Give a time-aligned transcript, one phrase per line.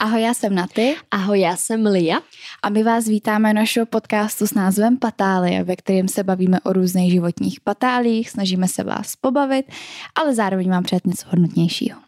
[0.00, 0.96] Ahoj, já jsem Naty.
[1.10, 2.20] Ahoj, já jsem Lia.
[2.62, 7.12] A my vás vítáme našeho podcastu s názvem Patálie, ve kterém se bavíme o různých
[7.12, 9.66] životních patálích, snažíme se vás pobavit,
[10.14, 12.00] ale zároveň vám přát něco hodnotnějšího.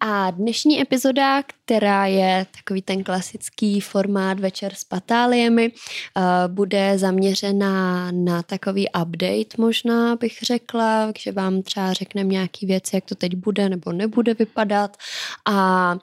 [0.00, 8.10] A dnešní epizoda, která je takový ten klasický formát večer s patáliemi, eh, bude zaměřená
[8.12, 13.34] na takový update možná, bych řekla, že vám třeba řekneme nějaký věci, jak to teď
[13.34, 14.96] bude nebo nebude vypadat
[15.44, 15.96] a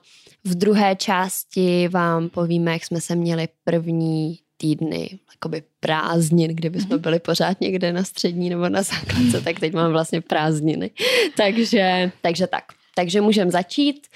[0.44, 6.94] v druhé části vám povíme, jak jsme se měli první týdny jakoby prázdnin, kdyby jsme
[6.94, 7.02] mhm.
[7.02, 10.90] byli pořád někde na střední nebo na základce, tak teď mám vlastně prázdniny.
[11.36, 12.64] takže, takže tak.
[12.94, 14.06] Takže můžeme začít.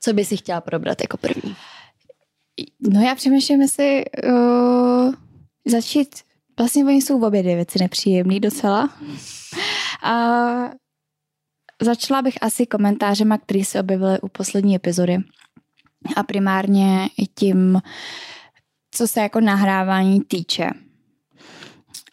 [0.00, 1.56] Co by si chtěla probrat jako první?
[2.80, 5.14] No já přemýšlím, jestli uh,
[5.66, 6.08] začít,
[6.58, 8.94] vlastně oni jsou obě dvě věci nepříjemný docela.
[10.02, 10.14] A
[11.82, 15.18] začala bych asi komentářema, které se objevily u poslední epizody.
[16.16, 17.80] A primárně i tím,
[18.90, 20.70] co se jako nahrávání týče.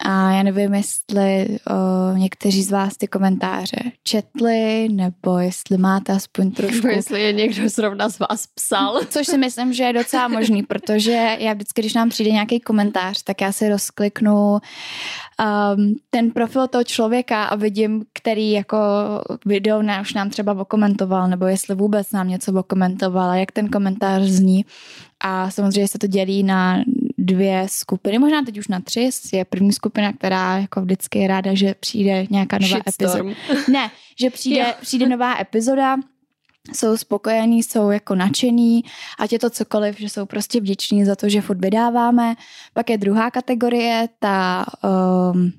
[0.05, 6.51] A já nevím, jestli o, někteří z vás ty komentáře četli, nebo jestli máte aspoň
[6.51, 6.75] trošku...
[6.75, 9.01] Nebo jestli je někdo zrovna z vás psal.
[9.09, 13.23] Což si myslím, že je docela možný, protože já vždycky, když nám přijde nějaký komentář,
[13.23, 18.77] tak já si rozkliknu um, ten profil toho člověka a vidím, který jako
[19.45, 23.69] video ne, už nám třeba okomentoval, nebo jestli vůbec nám něco okomentoval a jak ten
[23.69, 24.65] komentář zní.
[25.23, 26.83] A samozřejmě se to dělí na
[27.21, 29.09] dvě skupiny, možná teď už na tři.
[29.33, 33.23] Je první skupina, která jako vždycky je ráda, že přijde nějaká nová epizoda.
[33.71, 33.91] Ne,
[34.21, 35.97] že přijde, přijde nová epizoda,
[36.73, 38.83] jsou spokojení, jsou jako nadšený,
[39.19, 42.35] ať je to cokoliv, že jsou prostě vděční za to, že furt vydáváme.
[42.73, 44.65] Pak je druhá kategorie, ta
[45.33, 45.51] um,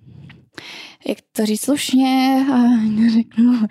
[1.08, 2.46] jak to říct slušně,
[3.12, 3.66] řeknu,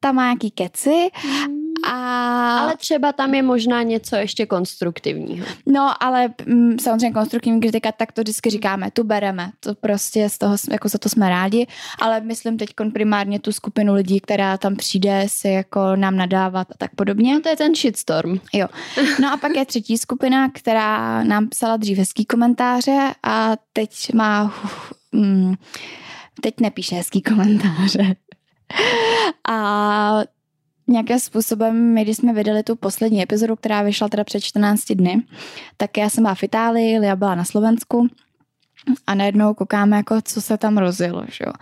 [0.00, 1.10] tam má nějaký keci
[1.48, 1.62] mm.
[1.84, 2.58] A...
[2.58, 5.46] Ale třeba tam je možná něco ještě konstruktivního.
[5.66, 10.38] No, ale mm, samozřejmě konstruktivní kritika, tak to vždycky říkáme, tu bereme, to prostě z
[10.38, 11.66] toho, jako za to jsme rádi,
[11.98, 16.74] ale myslím teď primárně tu skupinu lidí, která tam přijde si jako nám nadávat a
[16.78, 17.34] tak podobně.
[17.34, 18.38] No to je ten shitstorm.
[18.52, 18.68] Jo.
[19.20, 24.54] No a pak je třetí skupina, která nám psala dřív hezký komentáře a teď má...
[25.12, 25.54] Mm,
[26.40, 28.16] teď nepíše hezký komentáře.
[29.48, 30.20] A
[30.86, 35.22] nějakým způsobem, my když jsme vydali tu poslední epizodu, která vyšla teda před 14 dny,
[35.76, 38.08] tak já jsem byla v Itálii, Lia byla na Slovensku
[39.06, 41.24] a najednou koukáme, jako, co se tam rozjelo.
[41.28, 41.52] Že jo.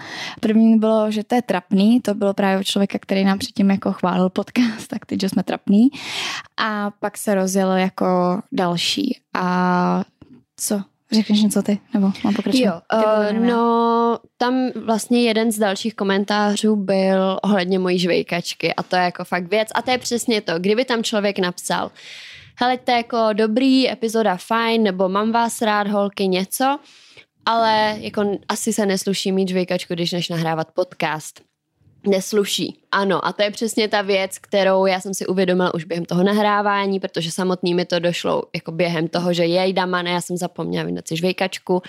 [0.40, 3.92] První bylo, že to je trapný, to bylo právě od člověka, který nám předtím jako
[3.92, 5.88] chválil podcast, tak teď, že jsme trapný.
[6.56, 8.06] A pak se rozjelo jako
[8.52, 9.20] další.
[9.34, 10.04] A
[10.56, 10.82] co?
[11.12, 12.82] Řekneš něco ty, nebo mám pokračovat?
[12.92, 18.96] Jo, uh, no tam vlastně jeden z dalších komentářů byl ohledně mojí žvejkačky a to
[18.96, 21.90] je jako fakt věc a to je přesně to, kdyby tam člověk napsal
[22.60, 26.78] hele, to je jako dobrý, epizoda fajn, nebo mám vás rád, holky, něco,
[27.46, 31.49] ale jako asi se nesluší mít žvejkačku, když než nahrávat podcast
[32.06, 32.78] nesluší.
[32.92, 36.22] Ano, a to je přesně ta věc, kterou já jsem si uvědomila už během toho
[36.22, 40.84] nahrávání, protože samotný mi to došlo jako během toho, že jej damane, já jsem zapomněla
[40.84, 41.82] vydat si žvejkačku.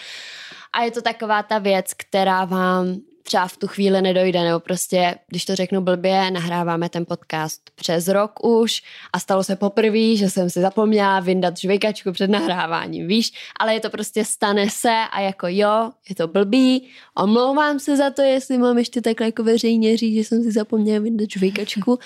[0.73, 5.15] A je to taková ta věc, která vám třeba v tu chvíli nedojde, nebo prostě,
[5.27, 8.81] když to řeknu blbě, nahráváme ten podcast přes rok už
[9.13, 13.79] a stalo se poprvé, že jsem si zapomněla vyndat žvejkačku před nahráváním, víš, ale je
[13.79, 18.57] to prostě stane se a jako jo, je to blbý, omlouvám se za to, jestli
[18.57, 21.99] mám ještě takhle jako veřejně říct, že jsem si zapomněla vyndat žvejkačku,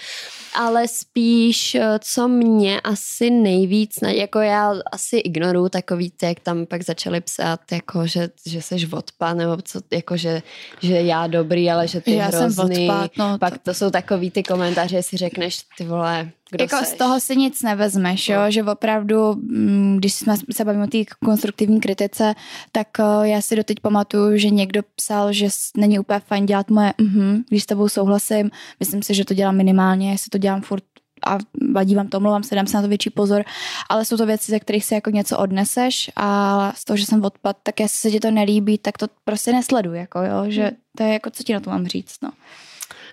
[0.53, 6.65] ale spíš, eh, co mě asi nejvíc, jako já asi ignoruju takový ty, jak tam
[6.65, 10.41] pak začali psát, jako že, že seš odpad, nebo co, jako že,
[10.81, 12.75] že já dobrý, ale že ty já hrozný.
[12.75, 16.77] Jsem odpad, no, pak to jsou takový ty komentáře, si řekneš, ty vole, kdo jako
[16.77, 16.87] seš?
[16.87, 18.39] z toho si nic nevezmeš, jo?
[18.39, 18.51] No.
[18.51, 22.35] že opravdu, mm, když jsme se bavíme o té konstruktivní kritice,
[22.71, 25.47] tak eh, já si doteď pamatuju, že někdo psal, že
[25.77, 29.55] není úplně fajn dělat moje mhm, když s tebou souhlasím, myslím si, že to dělám
[29.55, 30.83] minimálně, jestli to dělám furt
[31.25, 31.37] a
[31.73, 33.43] vadí vám to, mluvám se, dám se na to větší pozor,
[33.89, 37.23] ale jsou to věci, ze kterých si jako něco odneseš a z toho, že jsem
[37.23, 40.75] odpad, tak jestli se ti to nelíbí, tak to prostě nesleduj, jako jo, že hmm.
[40.97, 42.31] to je jako, co ti na to mám říct, no.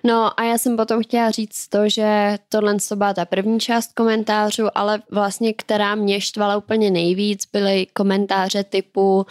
[0.05, 4.77] No a já jsem potom chtěla říct to, že tohle byla ta první část komentářů,
[4.77, 9.25] ale vlastně která mě štvala úplně nejvíc, byly komentáře typu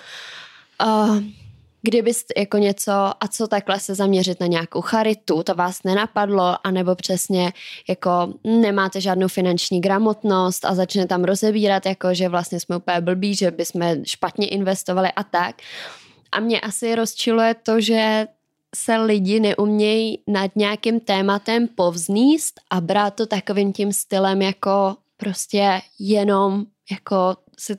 [0.85, 1.19] uh,
[1.83, 6.95] kdybyste jako něco a co takhle se zaměřit na nějakou charitu, to vás nenapadlo, anebo
[6.95, 7.53] přesně
[7.89, 13.35] jako nemáte žádnou finanční gramotnost a začne tam rozebírat, jako že vlastně jsme úplně blbí,
[13.35, 15.57] že bychom špatně investovali a tak.
[16.33, 18.27] A mě asi rozčiluje to, že
[18.77, 25.81] se lidi neumějí nad nějakým tématem povzníst a brát to takovým tím stylem jako prostě
[25.99, 27.77] jenom jako se,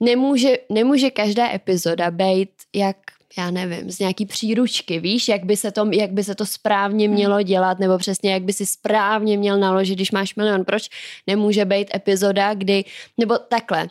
[0.00, 2.96] nemůže, nemůže každá epizoda být jak
[3.38, 7.06] já nevím, z nějaký příručky, víš, jak by, se to, jak by se to správně
[7.06, 7.14] hmm.
[7.14, 10.64] mělo dělat, nebo přesně jak by si správně měl naložit, když máš milion.
[10.64, 10.88] Proč
[11.26, 12.84] nemůže být epizoda, kdy,
[13.18, 13.88] nebo takhle,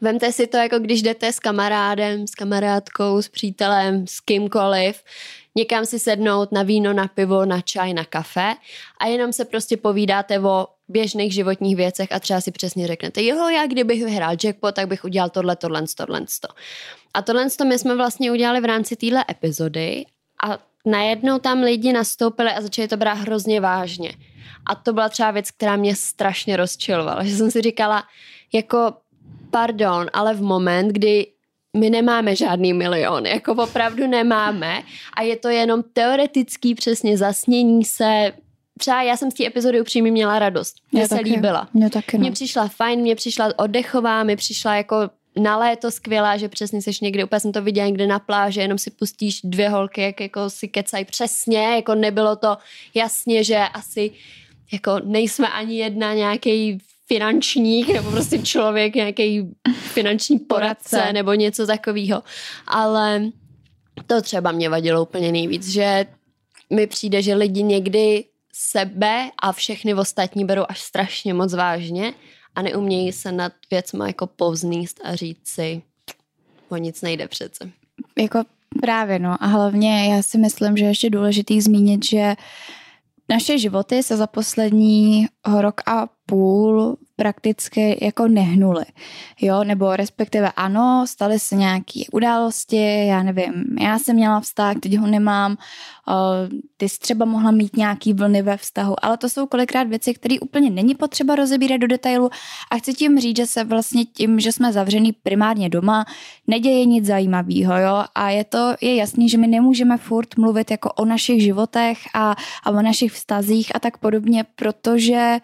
[0.00, 5.02] Vemte si to, jako když jdete s kamarádem, s kamarádkou, s přítelem, s kýmkoliv,
[5.54, 8.54] někam si sednout na víno, na pivo, na čaj, na kafe
[8.98, 13.48] a jenom se prostě povídáte o běžných životních věcech a třeba si přesně řeknete, jo,
[13.48, 16.20] já kdybych vyhrál jackpot, tak bych udělal tohle, tohle, tohle.
[17.14, 20.04] A tohle my jsme vlastně udělali v rámci téhle epizody
[20.44, 24.12] a najednou tam lidi nastoupili a začali to brát hrozně vážně.
[24.66, 28.04] A to byla třeba věc, která mě strašně rozčilovala, že jsem si říkala,
[28.52, 28.94] jako
[29.50, 31.26] pardon, ale v moment, kdy
[31.76, 34.82] my nemáme žádný milion, jako opravdu nemáme
[35.16, 38.32] a je to jenom teoretický přesně zasnění se
[38.78, 40.76] třeba já jsem z té epizody upřímně měla radost.
[40.92, 41.68] Mně se taky, líbila.
[41.74, 42.18] Mě taky.
[42.18, 42.20] No.
[42.20, 44.96] Mně přišla fajn, mně přišla oddechová, mi přišla jako
[45.40, 48.78] na léto skvělá, že přesně seš někdy, úplně jsem to viděla někde na pláži, jenom
[48.78, 52.56] si pustíš dvě holky, jak jako si kecají přesně, jako nebylo to
[52.94, 54.10] jasně, že asi
[54.72, 62.22] jako nejsme ani jedna nějaký finančník nebo prostě člověk, nějaký finanční poradce, nebo něco takového.
[62.66, 63.22] Ale
[64.06, 66.06] to třeba mě vadilo úplně nejvíc, že
[66.70, 72.14] mi přijde, že lidi někdy sebe a všechny ostatní berou až strašně moc vážně
[72.54, 75.82] a neumějí se nad věcmi jako povzníst a říct si,
[76.68, 77.70] o nic nejde přece.
[78.18, 78.42] Jako
[78.80, 82.34] právě no a hlavně já si myslím, že je ještě důležitý zmínit, že
[83.28, 85.26] naše životy se za poslední
[85.60, 88.84] rok a půl prakticky jako nehnuly,
[89.40, 94.96] jo, nebo respektive ano, staly se nějaké události, já nevím, já jsem měla vztah, teď
[94.96, 95.56] ho nemám,
[96.76, 100.40] ty jsi třeba mohla mít nějaký vlny ve vztahu, ale to jsou kolikrát věci, které
[100.40, 102.30] úplně není potřeba rozebírat do detailu
[102.70, 106.04] a chci tím říct, že se vlastně tím, že jsme zavřený primárně doma,
[106.46, 110.92] neděje nic zajímavého, jo, a je to, je jasný, že my nemůžeme furt mluvit jako
[110.92, 115.38] o našich životech a, a o našich vztazích a tak podobně, protože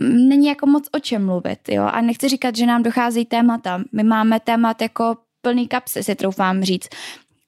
[0.00, 4.02] není jako moc o čem mluvit, jo, a nechci říkat, že nám dochází témata, my
[4.02, 6.88] máme témat jako plný kapsy, si troufám říct.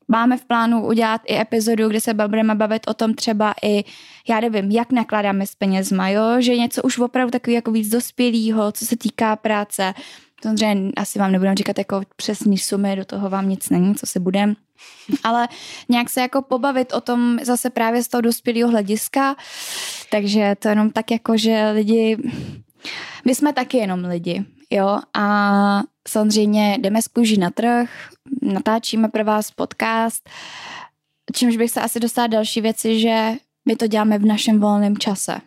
[0.08, 3.84] Máme v plánu udělat i epizodu, kde se budeme bavit o tom třeba i,
[4.28, 6.22] já nevím, jak nakládáme s penězma, jo?
[6.38, 9.94] že něco už opravdu takový jako víc dospělého, co se týká práce.
[10.46, 14.20] Samozřejmě asi vám nebudem říkat jako přesný sumy, do toho vám nic není, co si
[14.20, 14.56] budem.
[15.24, 15.48] Ale
[15.88, 19.36] nějak se jako pobavit o tom zase právě z toho dospělého hlediska.
[20.10, 22.16] Takže to jenom tak jako, že lidi,
[23.24, 27.90] my jsme taky jenom lidi, jo, a samozřejmě jdeme z kůží na trh,
[28.42, 30.30] natáčíme pro vás podcast,
[31.34, 33.32] čímž bych se asi dostala další věci, že
[33.68, 35.40] my to děláme v našem volném čase.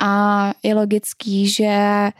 [0.00, 2.10] A je logický, že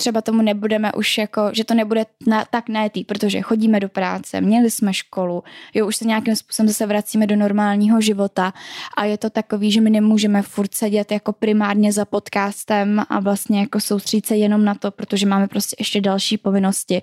[0.00, 4.40] třeba tomu nebudeme už jako, že to nebude na, tak najetý, protože chodíme do práce,
[4.40, 5.42] měli jsme školu,
[5.74, 8.52] jo, už se nějakým způsobem zase vracíme do normálního života
[8.96, 13.60] a je to takový, že my nemůžeme furt sedět jako primárně za podcastem a vlastně
[13.60, 17.02] jako soustředit se jenom na to, protože máme prostě ještě další povinnosti.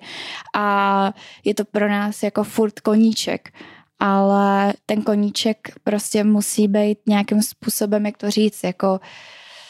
[0.54, 1.12] A
[1.44, 3.50] je to pro nás jako furt koníček
[3.98, 9.00] ale ten koníček prostě musí být nějakým způsobem, jak to říct, jako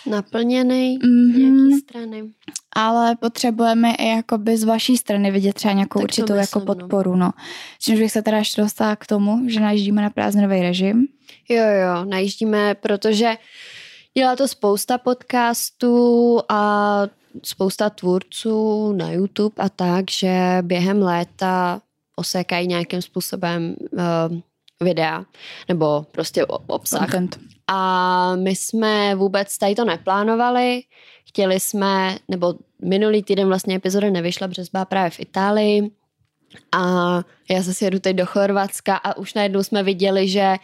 [0.06, 1.37] naplněný mm-hmm.
[1.37, 2.25] nějaký strany.
[2.73, 6.64] Ale potřebujeme i jakoby z vaší strany vidět třeba nějakou tak určitou myslím, jako no.
[6.64, 7.16] podporu.
[7.16, 7.30] No.
[7.80, 11.07] Čímž bych se teda ještě dostala k tomu, že najíždíme na prázdninový režim.
[11.49, 13.35] Jo, jo, najíždíme, protože
[14.19, 17.02] dělá to spousta podcastů a
[17.42, 21.80] spousta tvůrců na YouTube a tak, že během léta
[22.16, 24.00] osékají nějakým způsobem uh,
[24.80, 25.25] videa
[25.69, 27.11] nebo prostě obsah.
[27.11, 27.55] Content.
[27.66, 30.82] A my jsme vůbec tady to neplánovali.
[31.28, 35.90] Chtěli jsme, nebo minulý týden vlastně epizoda nevyšla, protože byla právě v Itálii.
[36.73, 36.80] A
[37.50, 40.56] já zase jedu teď do Chorvatska a už najednou jsme viděli, že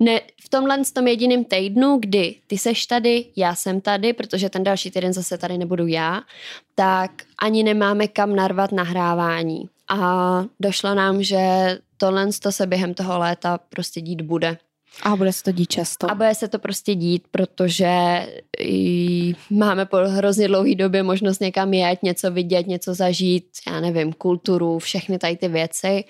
[0.00, 4.64] ne, v tomhle tom jediném týdnu, kdy ty seš tady, já jsem tady, protože ten
[4.64, 6.20] další týden zase tady nebudu já,
[6.74, 7.10] tak
[7.42, 9.68] ani nemáme kam narvat nahrávání.
[9.88, 11.38] A došlo nám, že
[11.96, 14.58] tohle to se během toho léta prostě dít bude.
[15.02, 16.10] A bude se to dít často.
[16.10, 18.26] A bude se to prostě dít, protože
[19.50, 24.78] máme po hrozně dlouhé době možnost někam jet, něco vidět, něco zažít, já nevím, kulturu,
[24.78, 26.04] všechny tady ty věci.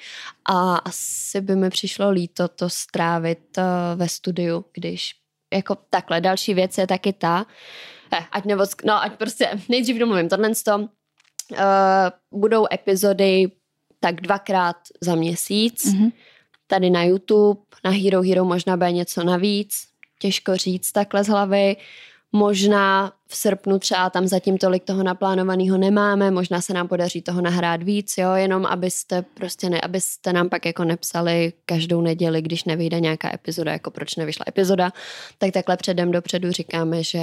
[0.44, 3.64] A asi by mi přišlo líto to strávit uh,
[3.98, 5.14] ve studiu, když
[5.54, 6.20] jako takhle.
[6.20, 7.46] Další věc je taky ta,
[8.12, 10.78] eh, ať nebo, no ať prostě nejdřív domluvím tohle uh,
[12.34, 13.50] budou epizody
[14.00, 15.84] tak dvakrát za měsíc.
[15.84, 16.12] Mm-hmm
[16.70, 19.74] tady na YouTube, na Hero Hero možná bude něco navíc,
[20.18, 21.76] těžko říct takhle z hlavy.
[22.32, 27.40] Možná v srpnu třeba tam zatím tolik toho naplánovaného nemáme, možná se nám podaří toho
[27.40, 32.64] nahrát víc, jo, jenom abyste prostě ne, abyste nám pak jako nepsali každou neděli, když
[32.64, 34.92] nevyjde nějaká epizoda, jako proč nevyšla epizoda,
[35.38, 37.20] tak takhle předem dopředu říkáme, že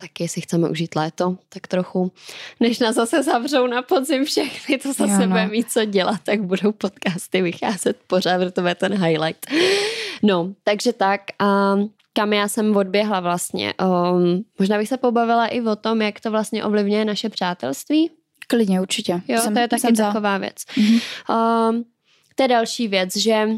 [0.00, 2.12] taky si chceme užít léto, tak trochu,
[2.60, 5.28] než nás zase zavřou na podzim všechny, to zase jo, no.
[5.28, 9.46] bude mít co dělat, tak budou podcasty vycházet pořád, protože to bude ten highlight.
[10.22, 11.76] No, takže tak a
[12.12, 13.74] kam já jsem odběhla vlastně.
[14.12, 18.10] Um, možná bych se pobavila i o tom, jak to vlastně ovlivňuje naše přátelství.
[18.46, 19.22] Klidně, určitě.
[19.28, 20.54] Jo, jsem, to je taky taková věc.
[20.54, 21.00] Mm-hmm.
[21.70, 21.84] Um,
[22.34, 23.48] to je další věc, že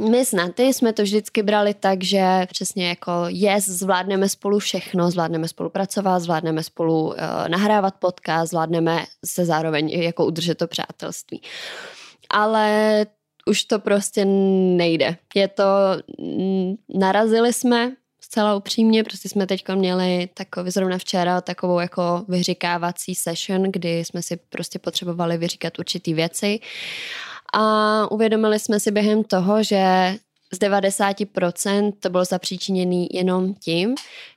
[0.00, 5.10] my s Naty jsme to vždycky brali tak, že přesně jako yes, zvládneme spolu všechno,
[5.10, 7.14] zvládneme spolupracovat, zvládneme spolu uh,
[7.48, 11.42] nahrávat podcast, zvládneme se zároveň jako udržet to přátelství.
[12.30, 13.06] Ale
[13.46, 15.16] už to prostě nejde.
[15.34, 15.64] Je to,
[16.94, 23.62] narazili jsme zcela upřímně, prostě jsme teď měli takový, zrovna včera takovou jako vyříkávací session,
[23.62, 26.60] kdy jsme si prostě potřebovali vyříkat určitý věci
[27.54, 30.14] a uvědomili jsme si během toho, že
[30.52, 33.94] z 90% to bylo zapříčiněné jenom tím,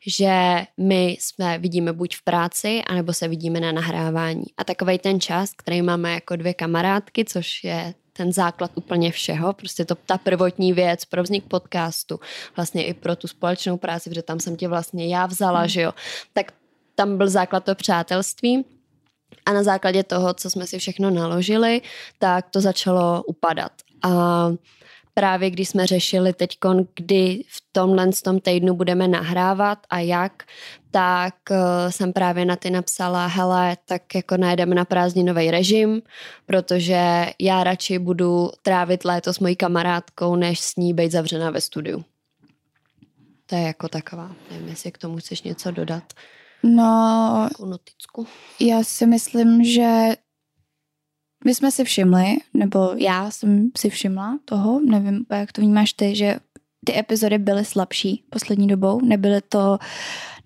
[0.07, 4.43] že my jsme vidíme buď v práci, anebo se vidíme na nahrávání.
[4.57, 9.53] A takový ten čas, který máme jako dvě kamarádky, což je ten základ úplně všeho,
[9.53, 12.19] prostě to ta prvotní věc pro vznik podcastu,
[12.55, 15.69] vlastně i pro tu společnou práci, protože tam jsem tě vlastně já vzala, hmm.
[15.69, 15.93] že jo,
[16.33, 16.53] tak
[16.95, 18.65] tam byl základ to přátelství
[19.45, 21.81] a na základě toho, co jsme si všechno naložili,
[22.19, 23.71] tak to začalo upadat.
[24.03, 24.09] A
[25.13, 26.57] právě když jsme řešili teď,
[26.95, 30.43] kdy v tomhle tom týdnu budeme nahrávat a jak,
[30.91, 31.57] tak uh,
[31.89, 36.01] jsem právě na ty napsala, hele, tak jako najdeme na prázdninový režim,
[36.45, 41.61] protože já radši budu trávit léto s mojí kamarádkou, než s ní být zavřená ve
[41.61, 42.03] studiu.
[43.45, 46.03] To je jako taková, nevím, jestli k tomu chceš něco dodat.
[46.63, 48.27] No, noticku.
[48.59, 50.15] já si myslím, že
[51.45, 56.15] my jsme si všimli, nebo já jsem si všimla toho, nevím, jak to vnímáš ty,
[56.15, 56.39] že
[56.85, 59.01] ty epizody byly slabší poslední dobou.
[59.05, 59.77] Nebyly to,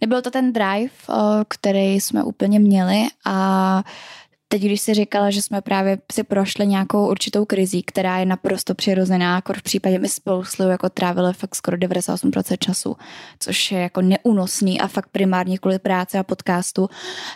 [0.02, 0.94] nebyl to ten drive,
[1.48, 3.84] který jsme úplně měli a
[4.50, 8.75] Teď, když si říkala, že jsme právě si prošli nějakou určitou krizí, která je naprosto
[8.75, 12.96] přirozená, jako v případě my spolu jako trávili fakt skoro 98% času,
[13.39, 16.89] což je jako neúnosný a fakt primárně kvůli práce a podcastu.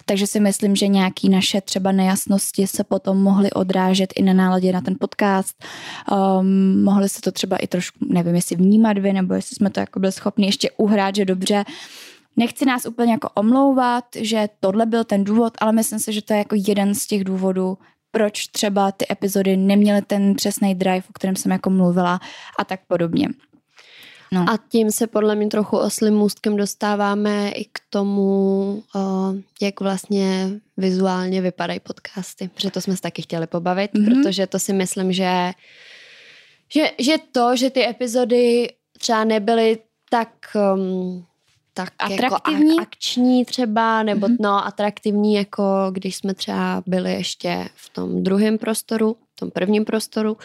[0.06, 4.74] Takže si myslím, že nějaký naše třeba nejasnosti se potom mohly odrážet i na náladě
[4.74, 5.66] na ten podcast.
[6.12, 9.80] Um, mohli se to třeba i trošku, nevím, jestli vnímat vy, nebo jestli jsme to
[9.80, 11.64] jako byli schopni ještě uhrát, že dobře,
[12.38, 16.34] Nechci nás úplně jako omlouvat, že tohle byl ten důvod, ale myslím si, že to
[16.34, 17.78] je jako jeden z těch důvodů,
[18.12, 22.20] proč třeba ty epizody neměly ten přesný drive, o kterém jsem jako mluvila
[22.60, 23.28] a tak podobně.
[24.34, 24.46] No.
[24.50, 28.84] A tím se podle mě trochu oslým můstkem dostáváme i k tomu,
[29.62, 34.22] jak vlastně vizuálně vypadají podcasty, protože to jsme se taky chtěli pobavit, mm-hmm.
[34.24, 35.52] protože to si myslím, že,
[36.70, 39.78] že, že to, že ty epizody třeba nebyly
[40.10, 40.30] tak
[40.76, 41.26] um,
[41.74, 42.70] tak atraktivní?
[42.70, 44.38] jako akční třeba, nebo mm-hmm.
[44.40, 49.86] no atraktivní, jako když jsme třeba byli ještě v tom druhém prostoru, v tom prvním
[49.86, 50.38] prostoru,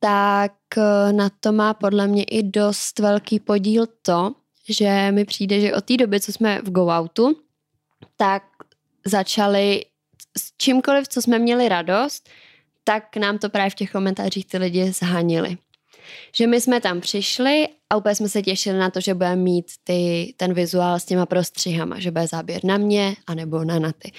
[0.00, 4.32] tak eh, na to má podle mě i dost velký podíl to,
[4.68, 7.36] že mi přijde, že od té doby, co jsme v Go Outu,
[8.16, 8.42] tak
[9.06, 9.84] začali
[10.38, 12.28] s čímkoliv, co jsme měli radost,
[12.84, 15.58] tak nám to právě v těch komentářích ty lidi zhanili
[16.32, 19.66] že my jsme tam přišli a úplně jsme se těšili na to, že budeme mít
[19.84, 24.12] ty, ten vizuál s těma prostřihama, že bude záběr na mě anebo na Naty.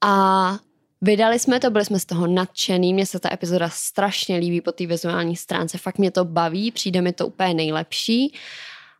[0.00, 0.58] A
[1.00, 4.72] Vydali jsme to, byli jsme z toho nadšený, mně se ta epizoda strašně líbí po
[4.72, 8.34] té vizuální stránce, fakt mě to baví, přijde mi to úplně nejlepší.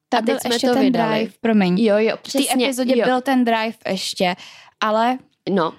[0.08, 1.18] Ta byl jsme ještě to ten vydali.
[1.18, 1.78] drive, promiň.
[1.78, 2.54] Jo, jo, přesně.
[2.54, 3.04] V té epizodě jo.
[3.04, 4.34] byl ten drive ještě,
[4.80, 5.18] ale...
[5.50, 5.74] No.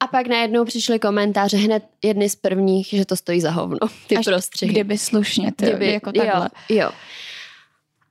[0.00, 4.16] A pak najednou přišly komentáře hned jedny z prvních, že to stojí za hovno, ty
[4.16, 4.72] Až prostřihy.
[4.72, 6.50] Kdyby slušně, ty, kdyby, jako takhle.
[6.68, 6.90] Jo, jo.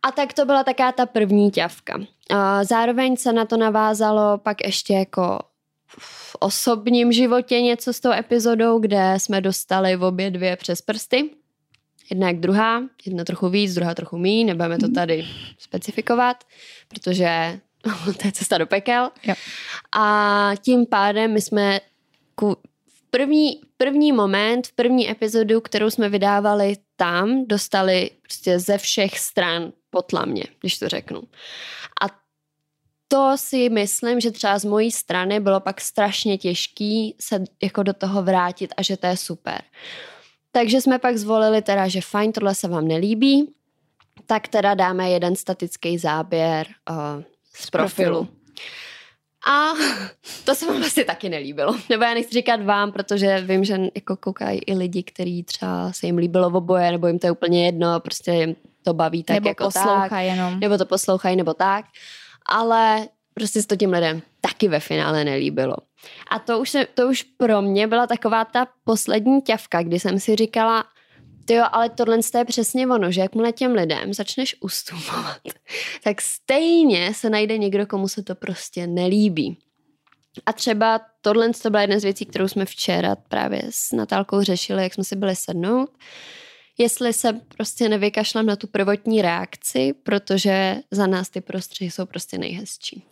[0.04, 2.00] A tak to byla taká ta první ťavka.
[2.64, 5.40] Zároveň se na to navázalo pak ještě jako
[5.98, 11.30] v osobním životě něco s tou epizodou, kde jsme dostali v obě dvě přes prsty.
[12.10, 15.26] Jedna jak druhá, jedna trochu víc, druhá trochu míň, nebudeme to tady
[15.58, 16.44] specifikovat,
[16.88, 17.60] protože
[18.22, 19.12] to je cesta do pekel.
[19.24, 19.34] Jo.
[19.96, 21.82] A tím pádem my jsme
[22.36, 22.56] ku,
[22.88, 29.20] v první, první moment, v první epizodu, kterou jsme vydávali tam, dostali prostě ze všech
[29.20, 31.22] stran potlamě, když to řeknu.
[32.02, 32.20] A
[33.08, 37.94] to si myslím, že třeba z mojí strany bylo pak strašně těžký se jako do
[37.94, 39.62] toho vrátit a že to je super.
[40.52, 43.54] Takže jsme pak zvolili teda, že fajn, tohle se vám nelíbí,
[44.26, 48.28] tak teda dáme jeden statický záběr uh, z profilu.
[49.48, 49.72] A
[50.46, 51.76] to se vám asi taky nelíbilo.
[51.90, 56.06] Nebo já nechci říkat vám, protože vím, že jako koukají i lidi, kteří třeba se
[56.06, 59.50] jim líbilo oboje, nebo jim to je úplně jedno, prostě jim to baví tak nebo
[59.50, 60.12] jako tak.
[60.20, 60.60] jenom.
[60.60, 61.86] Nebo to poslouchají, nebo tak.
[62.46, 65.76] Ale prostě se to těm lidem taky ve finále nelíbilo.
[66.32, 70.20] A to už, se, to už pro mě byla taková ta poslední ťavka, kdy jsem
[70.20, 70.86] si říkala,
[71.50, 75.40] ty jo, ale tohle je přesně ono, že jakmile těm lidem začneš ustupovat,
[76.04, 79.58] tak stejně se najde někdo, komu se to prostě nelíbí.
[80.46, 84.84] A třeba tohle to byla jedna z věcí, kterou jsme včera právě s Natálkou řešili,
[84.84, 85.90] jak jsme si byli sednout.
[86.78, 92.38] Jestli se prostě nevykašlem na tu prvotní reakci, protože za nás ty prostředí jsou prostě
[92.38, 93.04] nejhezčí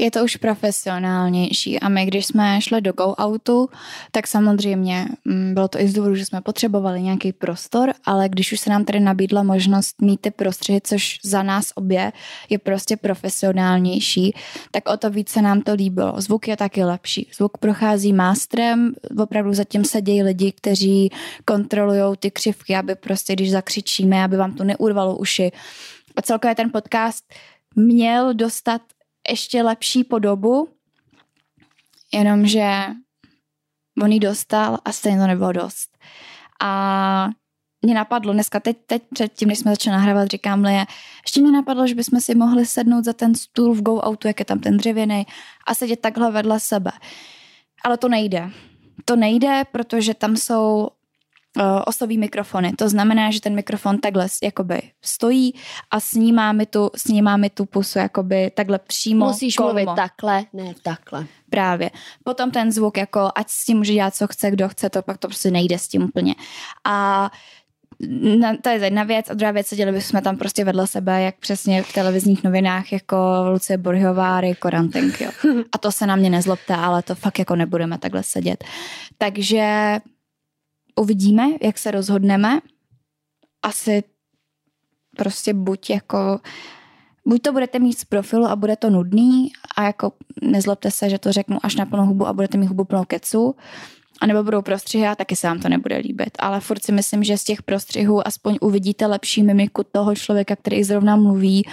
[0.00, 3.68] je to už profesionálnější a my, když jsme šli do go outu,
[4.10, 8.52] tak samozřejmě mm, bylo to i z důvodu, že jsme potřebovali nějaký prostor, ale když
[8.52, 12.12] už se nám tady nabídla možnost mít ty prostředí, což za nás obě
[12.48, 14.34] je prostě profesionálnější,
[14.70, 16.14] tak o to více nám to líbilo.
[16.16, 17.30] Zvuk je taky lepší.
[17.36, 21.10] Zvuk prochází mástrem, opravdu zatím sedějí lidi, kteří
[21.44, 25.52] kontrolují ty křivky, aby prostě, když zakřičíme, aby vám to neurvalo uši.
[26.16, 27.24] A celkově ten podcast
[27.76, 28.80] měl dostat
[29.30, 30.68] ještě lepší podobu,
[32.12, 32.84] jenomže
[34.02, 35.98] on ji dostal a stejně to nebylo dost.
[36.62, 37.28] A
[37.82, 40.84] mě napadlo dneska, teď, teď předtím, než jsme začali nahrávat, říkám je,
[41.26, 44.38] ještě mě napadlo, že bychom si mohli sednout za ten stůl v Go Autu, jak
[44.38, 45.26] je tam ten dřevěný,
[45.66, 46.90] a sedět takhle vedle sebe.
[47.84, 48.50] Ale to nejde.
[49.04, 50.88] To nejde, protože tam jsou
[51.86, 52.72] osový mikrofony.
[52.72, 55.54] To znamená, že ten mikrofon takhle jakoby stojí
[55.90, 59.72] a snímá mi tu, snímá mi tu pusu jakoby takhle přímo Musíš kolmo.
[59.72, 61.26] mluvit takhle, ne takhle.
[61.50, 61.90] Právě.
[62.24, 65.18] Potom ten zvuk, jako ať s tím může dělat, co chce, kdo chce, to pak
[65.18, 66.34] to prostě nejde s tím úplně.
[66.84, 67.30] A
[68.38, 69.30] na, to je jedna věc.
[69.30, 73.16] A druhá věc, seděli bychom tam prostě vedle sebe, jak přesně v televizních novinách, jako
[73.52, 75.30] Lucie Borhová, Rico Rantenk, jo.
[75.72, 78.64] A to se na mě nezlobte, ale to fakt jako nebudeme takhle sedět.
[79.18, 79.96] Takže
[80.96, 82.60] uvidíme, jak se rozhodneme.
[83.62, 84.02] Asi
[85.16, 86.40] prostě buď jako
[87.26, 91.18] buď to budete mít z profilu a bude to nudný a jako nezlobte se, že
[91.18, 93.56] to řeknu až na plnou hubu a budete mít hubu plnou kecu,
[94.20, 96.30] a nebo budou prostřihy a taky se vám to nebude líbit.
[96.38, 100.84] Ale furt si myslím, že z těch prostřihů aspoň uvidíte lepší mimiku toho člověka, který
[100.84, 101.68] zrovna mluví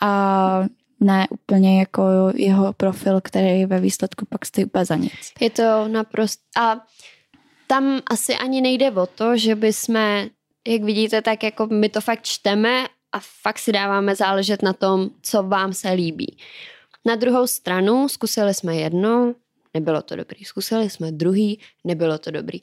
[0.00, 0.64] a
[1.00, 2.02] ne úplně jako
[2.34, 5.12] jeho profil, který ve výsledku pak stojí úplně za nic.
[5.40, 6.42] Je to naprosto...
[6.56, 6.80] A
[7.70, 10.28] tam asi ani nejde o to, že by jsme,
[10.68, 15.10] jak vidíte, tak jako my to fakt čteme a fakt si dáváme záležet na tom,
[15.22, 16.36] co vám se líbí.
[17.04, 19.34] Na druhou stranu zkusili jsme jedno,
[19.74, 20.44] nebylo to dobrý.
[20.44, 22.58] Zkusili jsme druhý, nebylo to dobrý.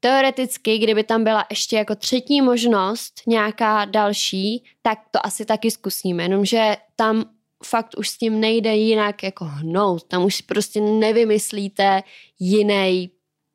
[0.00, 6.22] Teoreticky, kdyby tam byla ještě jako třetí možnost, nějaká další, tak to asi taky zkusíme,
[6.22, 7.24] jenomže tam
[7.64, 10.04] fakt už s tím nejde jinak jako hnout.
[10.04, 12.02] Tam už prostě nevymyslíte
[12.38, 13.10] jiný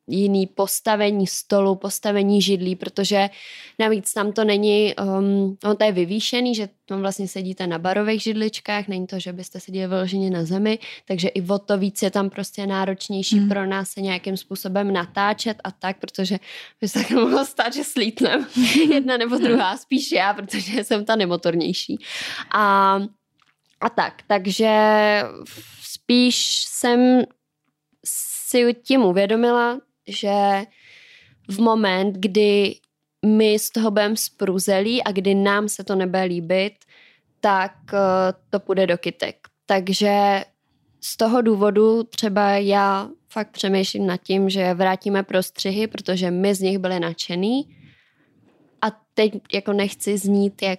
[0.06, 3.30] jiný postavení stolu, postavení židlí, protože
[3.78, 8.22] navíc tam to není, um, on to je vyvýšený, že tam vlastně sedíte na barových
[8.22, 12.10] židličkách, není to, že byste seděli vyloženě na zemi, takže i o to víc je
[12.10, 13.48] tam prostě náročnější hmm.
[13.48, 16.38] pro nás se nějakým způsobem natáčet a tak, protože
[16.80, 18.46] by se tak mohlo stát, že slítnem
[18.90, 21.98] jedna nebo druhá, spíš já, protože jsem ta nemotornější.
[22.54, 22.94] A,
[23.80, 24.70] a tak, takže
[25.82, 27.22] spíš jsem
[28.04, 30.62] si tím uvědomila, že
[31.48, 32.74] v moment, kdy
[33.26, 36.74] my z toho budeme spruzelí a kdy nám se to nebude líbit,
[37.40, 37.98] tak uh,
[38.50, 39.36] to půjde do kytek.
[39.66, 40.44] Takže
[41.00, 46.60] z toho důvodu třeba já fakt přemýšlím nad tím, že vrátíme prostřihy, protože my z
[46.60, 47.76] nich byli nadšený
[48.82, 50.78] a teď jako nechci znít jak,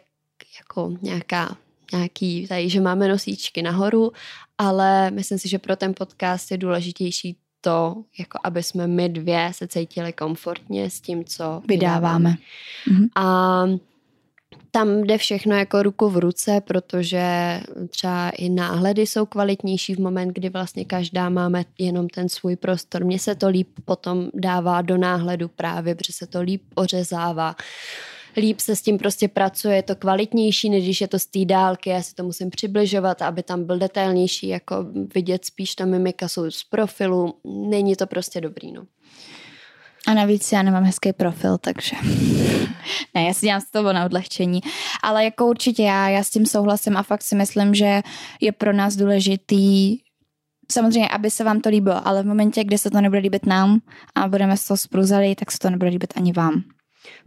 [0.59, 1.57] jako nějaká
[1.91, 4.11] nějaký, tady, že máme nosíčky nahoru,
[4.57, 9.51] ale myslím si, že pro ten podcast je důležitější to, jako aby jsme my dvě
[9.51, 11.67] se cítili komfortně s tím, co vydáváme.
[11.67, 12.35] vydáváme.
[12.87, 13.07] Mhm.
[13.15, 13.65] A
[14.71, 17.23] tam jde všechno jako ruku v ruce, protože
[17.89, 23.05] třeba i náhledy jsou kvalitnější v moment, kdy vlastně každá máme jenom ten svůj prostor.
[23.05, 27.55] Mně se to líp potom dává do náhledu právě, protože se to líp ořezává
[28.37, 31.45] líp se s tím prostě pracuje, je to kvalitnější, než když je to z té
[31.45, 36.27] dálky, já si to musím přibližovat, aby tam byl detailnější, jako vidět spíš ta mimika
[36.27, 38.85] jsou z profilu, není to prostě dobrý, no.
[40.07, 41.95] A navíc já nemám hezký profil, takže
[43.15, 44.61] ne, já si dělám z toho na odlehčení.
[45.03, 48.01] Ale jako určitě já, já s tím souhlasím a fakt si myslím, že
[48.41, 49.97] je pro nás důležitý
[50.71, 53.79] samozřejmě, aby se vám to líbilo, ale v momentě, kdy se to nebude líbit nám
[54.15, 56.63] a budeme z toho spruzali, tak se to nebude líbit ani vám.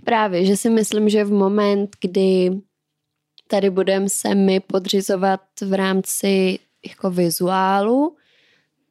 [0.04, 2.50] Právě, že si myslím, že v moment, kdy
[3.48, 8.16] tady budeme se my podřizovat v rámci jako vizuálu,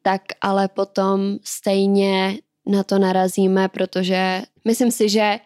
[0.02, 5.38] tak ale potom stejně na to narazíme, protože myslím si, že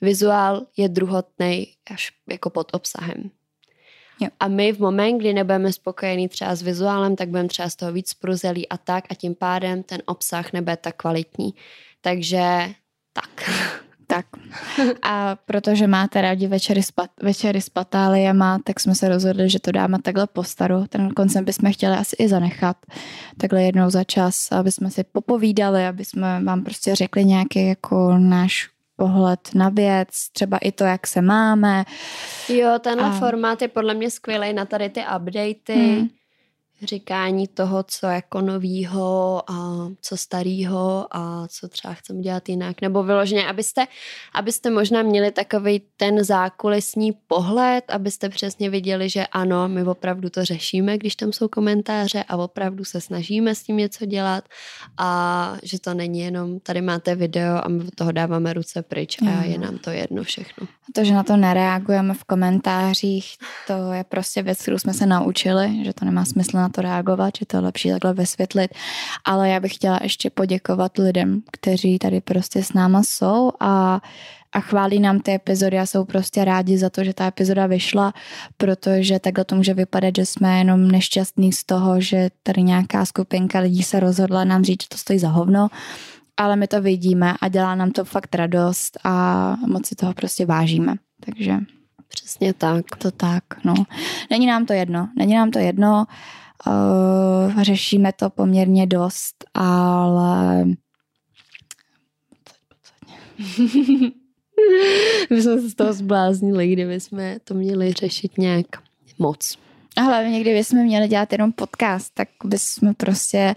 [0.00, 3.30] vizuál je druhotný až jako pod obsahem.
[4.20, 4.28] Jo.
[4.40, 7.92] A my v moment, kdy nebudeme spokojení třeba s vizuálem, tak budeme třeba z toho
[7.92, 11.54] víc pruzelí a tak a tím pádem ten obsah nebude tak kvalitní.
[12.00, 12.68] Takže
[13.12, 13.50] tak.
[14.10, 14.26] Tak.
[15.02, 19.60] A protože máte rádi večery s, pat, večery s patáliema, tak jsme se rozhodli, že
[19.60, 20.84] to dáme takhle po staru.
[20.88, 22.76] Ten koncert bychom chtěli asi i zanechat.
[23.38, 28.18] Takhle jednou za čas, aby jsme si popovídali, aby jsme vám prostě řekli nějaký jako
[28.18, 31.84] náš pohled na věc, třeba i to, jak se máme.
[32.48, 33.12] Jo, tenhle a...
[33.12, 35.74] formát je podle mě skvělý na tady ty updaty.
[35.74, 36.08] Hmm
[36.82, 42.80] říkání toho, co jako novýho a co starýho a co třeba chceme dělat jinak.
[42.80, 43.86] Nebo vyloženě, abyste,
[44.34, 50.44] abyste možná měli takový ten zákulisní pohled, abyste přesně viděli, že ano, my opravdu to
[50.44, 54.44] řešíme, když tam jsou komentáře a opravdu se snažíme s tím něco dělat
[54.98, 59.16] a že to není jenom, tady máte video a my od toho dáváme ruce pryč
[59.22, 60.66] a je nám to jedno všechno.
[60.94, 65.84] To, že na to nereagujeme v komentářích, to je prostě věc, kterou jsme se naučili,
[65.84, 68.74] že to nemá smysl na to reagovat, že to je lepší takhle vysvětlit.
[69.24, 74.00] Ale já bych chtěla ještě poděkovat lidem, kteří tady prostě s náma jsou a
[74.52, 78.12] a chválí nám ty epizody a jsou prostě rádi za to, že ta epizoda vyšla,
[78.56, 83.58] protože takhle to může vypadat, že jsme jenom nešťastní z toho, že tady nějaká skupinka
[83.58, 85.68] lidí se rozhodla nám říct, že to stojí za hovno,
[86.36, 90.46] ale my to vidíme a dělá nám to fakt radost a moc si toho prostě
[90.46, 90.94] vážíme.
[91.24, 91.58] Takže
[92.10, 92.84] Přesně tak.
[92.98, 93.74] To tak, no.
[94.30, 96.06] Není nám to jedno, není nám to jedno,
[96.66, 100.64] uh, řešíme to poměrně dost, ale
[105.30, 108.66] My jsme se z toho zbláznili, kdyby jsme to měli řešit nějak
[109.18, 109.58] moc.
[109.96, 113.54] A hlavně někdy bychom měli dělat jenom podcast, tak bychom prostě,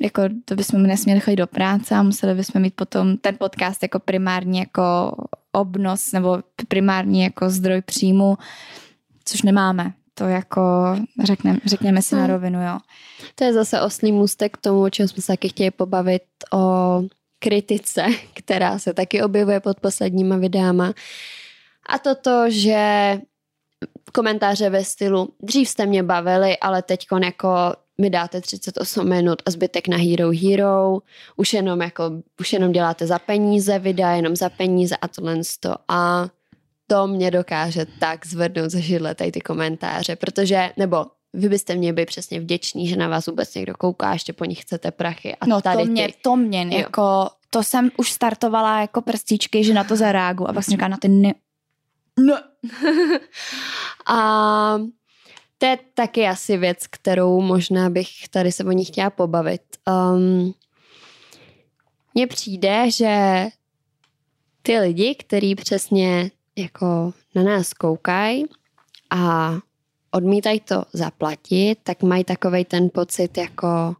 [0.00, 3.98] jako to bychom nesměli chodit do práce a museli bychom mít potom ten podcast jako
[3.98, 5.16] primární jako
[5.52, 8.38] obnos nebo primární jako zdroj příjmu,
[9.24, 9.92] což nemáme.
[10.18, 10.62] To jako
[11.24, 12.30] řekneme, řekněme si na hmm.
[12.30, 12.78] rovinu, jo.
[13.34, 17.02] To je zase oslý můstek k tomu, o čem jsme se taky chtěli pobavit, o
[17.38, 20.92] kritice, která se taky objevuje pod posledníma videama.
[21.86, 23.20] A toto, že
[24.12, 27.48] komentáře ve stylu dřív jste mě bavili, ale teď jako
[27.98, 30.98] mi dáte 38 minut a zbytek na Hero Hero,
[31.36, 32.04] už jenom, jako,
[32.40, 35.74] už jenom děláte za peníze videa, jenom za peníze a tohle to.
[35.88, 36.28] A
[36.86, 41.92] to mě dokáže tak zvednout ze židle tady ty komentáře, protože, nebo vy byste mě
[41.92, 45.36] byli přesně vděční, že na vás vůbec někdo kouká, ještě po nich chcete prachy.
[45.36, 46.14] A no tady to mě, ty...
[46.22, 50.64] to mě, jako, to jsem už startovala jako prstíčky, že na to zareagu a pak
[50.64, 51.34] jsem říkala na ty ne...
[52.20, 52.42] ne.
[54.06, 54.78] a
[55.58, 59.62] to je taky asi věc, kterou možná bych tady se o ní chtěla pobavit.
[59.88, 60.54] Um,
[62.14, 63.46] mně přijde, že
[64.62, 68.44] ty lidi, kteří přesně jako na nás koukají
[69.10, 69.54] a
[70.10, 73.96] odmítají to zaplatit, tak mají takový ten pocit jako,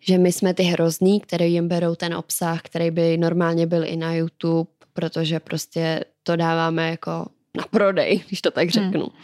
[0.00, 3.96] že my jsme ty hrozný, který jim berou ten obsah, který by normálně byl i
[3.96, 8.70] na YouTube, protože prostě to dáváme jako na prodej, když to tak hmm.
[8.70, 9.00] řeknu.
[9.00, 9.18] Hmm.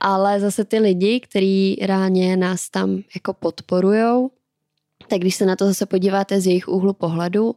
[0.00, 4.30] Ale zase ty lidi, kteří reálně nás tam jako podporujou,
[5.08, 7.54] tak když se na to zase podíváte z jejich úhlu pohledu,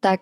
[0.00, 0.20] tak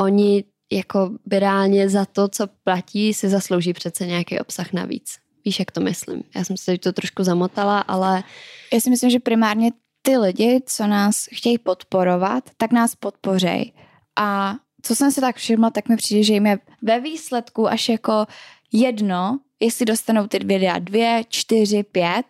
[0.00, 5.18] oni jako by reálně za to, co platí, si zaslouží přece nějaký obsah navíc.
[5.44, 6.22] Víš, jak to myslím?
[6.34, 8.22] Já jsem se to trošku zamotala, ale...
[8.72, 9.70] Já si myslím, že primárně
[10.02, 13.72] ty lidi, co nás chtějí podporovat, tak nás podpořej.
[14.18, 17.88] A co jsem si tak všimla, tak mi přijde, že jim je ve výsledku až
[17.88, 18.26] jako
[18.72, 22.22] jedno, jestli dostanou ty videa dvě, čtyři, pět,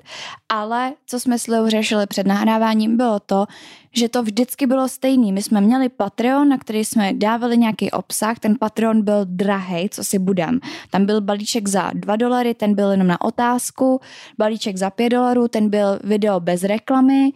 [0.48, 3.46] ale co jsme s Lou řešili před nahráváním, bylo to,
[3.92, 5.32] že to vždycky bylo stejný.
[5.32, 10.04] My jsme měli Patreon, na který jsme dávali nějaký obsah, ten Patreon byl drahý, co
[10.04, 10.60] si budem.
[10.90, 14.00] Tam byl balíček za 2 dolary, ten byl jenom na otázku,
[14.38, 17.32] balíček za 5 dolarů, ten byl video bez reklamy,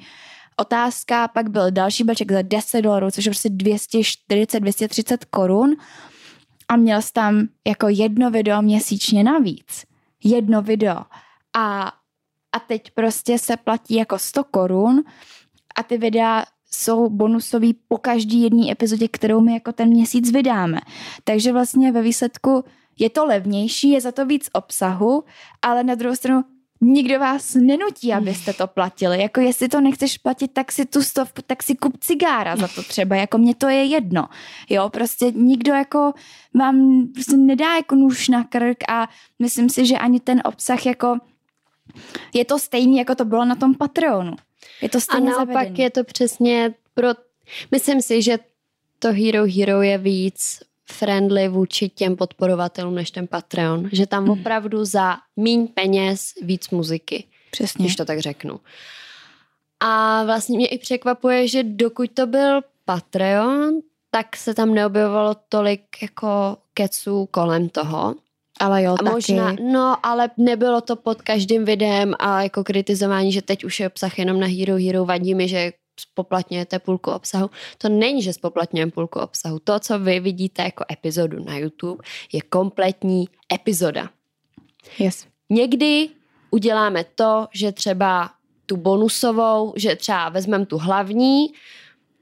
[0.57, 5.77] otázka, pak byl další balíček za 10 dolarů, což je prostě 240-230 korun
[6.69, 9.85] a měl jsi tam jako jedno video měsíčně navíc.
[10.25, 10.97] Jedno video.
[11.57, 11.93] A,
[12.53, 15.05] a teď prostě se platí jako 100 korun
[15.75, 20.81] a ty videa jsou bonusový po každý jedné epizodě, kterou my jako ten měsíc vydáme.
[21.25, 22.65] Takže vlastně ve výsledku
[22.99, 25.25] je to levnější, je za to víc obsahu,
[25.63, 26.45] ale na druhou stranu
[26.85, 29.23] nikdo vás nenutí, abyste to platili.
[29.23, 32.83] Jako jestli to nechceš platit, tak si tu stovku, tak si kup cigára za to
[32.83, 33.17] třeba.
[33.17, 34.29] Jako mě to je jedno.
[34.71, 36.13] Jo, prostě nikdo jako
[36.55, 41.17] vám prostě nedá jako nůž na krk a myslím si, že ani ten obsah jako
[42.35, 44.37] je to stejný, jako to bylo na tom Patreonu.
[44.83, 45.79] Je to stejně A naopak zavedený.
[45.79, 47.09] je to přesně pro...
[47.71, 48.39] Myslím si, že
[48.99, 50.61] to Hero Hero je víc
[50.93, 53.89] friendly vůči těm podporovatelům než ten Patreon.
[53.93, 54.31] Že tam Mm.
[54.31, 57.85] opravdu za míň peněz víc muziky, Přesně.
[57.85, 58.61] když to tak řeknu.
[59.81, 63.75] A vlastně mě i překvapuje, že dokud to byl Patreon,
[64.11, 68.15] tak se tam neobjevovalo tolik jako keců kolem toho.
[68.61, 69.11] Ale jo, A taky.
[69.11, 73.87] možná, no, ale nebylo to pod každým videem a jako kritizování, že teď už je
[73.87, 77.51] obsah jenom na Hero Hero, vadí mi, že spoplatňujete půlku obsahu.
[77.79, 79.59] To není, že spoplatňujeme půlku obsahu.
[79.65, 84.11] To, co vy vidíte jako epizodu na YouTube, je kompletní epizoda.
[84.99, 85.27] Yes.
[85.51, 86.09] Někdy
[86.51, 88.31] uděláme to, že třeba
[88.67, 91.47] tu bonusovou, že třeba vezmeme tu hlavní,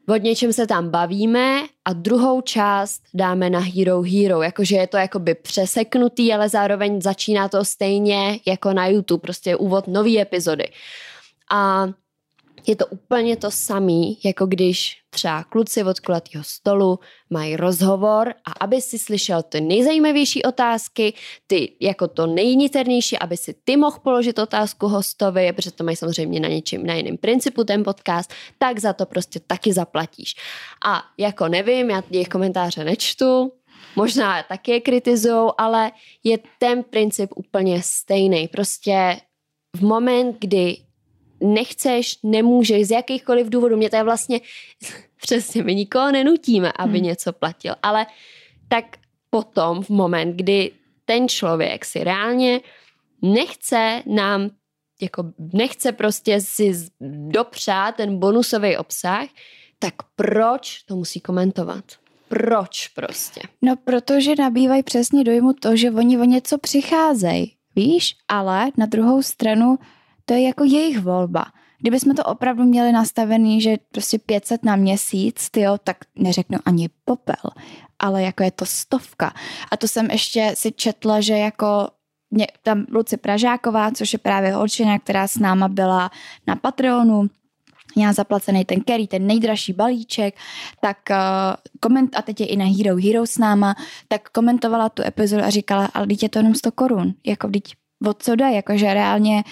[0.08, 4.96] o něčem se tam bavíme a druhou část dáme na Hero Hero, jakože je to
[4.96, 10.68] jakoby přeseknutý, ale zároveň začíná to stejně jako na YouTube, prostě úvod nový epizody.
[11.52, 11.86] A
[12.66, 16.98] je to úplně to samý, jako když třeba kluci od kulatého stolu
[17.30, 21.14] mají rozhovor a aby si slyšel ty nejzajímavější otázky,
[21.46, 26.40] ty jako to nejniternější, aby si ty mohl položit otázku hostovi, protože to mají samozřejmě
[26.40, 30.34] na něčím, na jiném principu ten podcast, tak za to prostě taky zaplatíš.
[30.86, 33.52] A jako nevím, já jejich komentáře nečtu,
[33.96, 35.92] možná taky je kritizujou, ale
[36.24, 38.48] je ten princip úplně stejný.
[38.48, 39.16] Prostě
[39.76, 40.76] v moment, kdy
[41.42, 44.40] nechceš, nemůžeš, z jakýchkoliv důvodů, mě to je vlastně,
[45.22, 47.06] přesně, my nikoho nenutíme, aby hmm.
[47.06, 48.06] něco platil, ale
[48.68, 48.84] tak
[49.30, 50.70] potom v moment, kdy
[51.04, 52.60] ten člověk si reálně
[53.22, 54.50] nechce nám,
[55.00, 56.72] jako nechce prostě si
[57.28, 59.28] dopřát ten bonusový obsah,
[59.78, 61.84] tak proč to musí komentovat?
[62.28, 63.40] Proč prostě?
[63.62, 68.16] No, protože nabývají přesně dojmu to, že oni o něco přicházejí, víš?
[68.28, 69.78] Ale na druhou stranu
[70.24, 71.44] to je jako jejich volba.
[71.78, 76.88] Kdyby jsme to opravdu měli nastavený, že prostě 500 na měsíc, tyjo, tak neřeknu ani
[77.04, 77.50] popel,
[77.98, 79.34] ale jako je to stovka.
[79.70, 81.88] A to jsem ještě si četla, že jako
[82.30, 86.10] mě, tam Luci Pražáková, což je právě holčina, která s náma byla
[86.46, 87.26] na Patreonu,
[87.94, 90.34] měla zaplacený ten carry, ten nejdražší balíček,
[90.80, 91.16] tak uh,
[91.80, 93.74] koment, a teď je i na Hero Hero s náma,
[94.08, 97.74] tak komentovala tu epizodu a říkala, ale je to jenom 100 korun, jako teď
[98.06, 99.44] od co jde, jakože reálně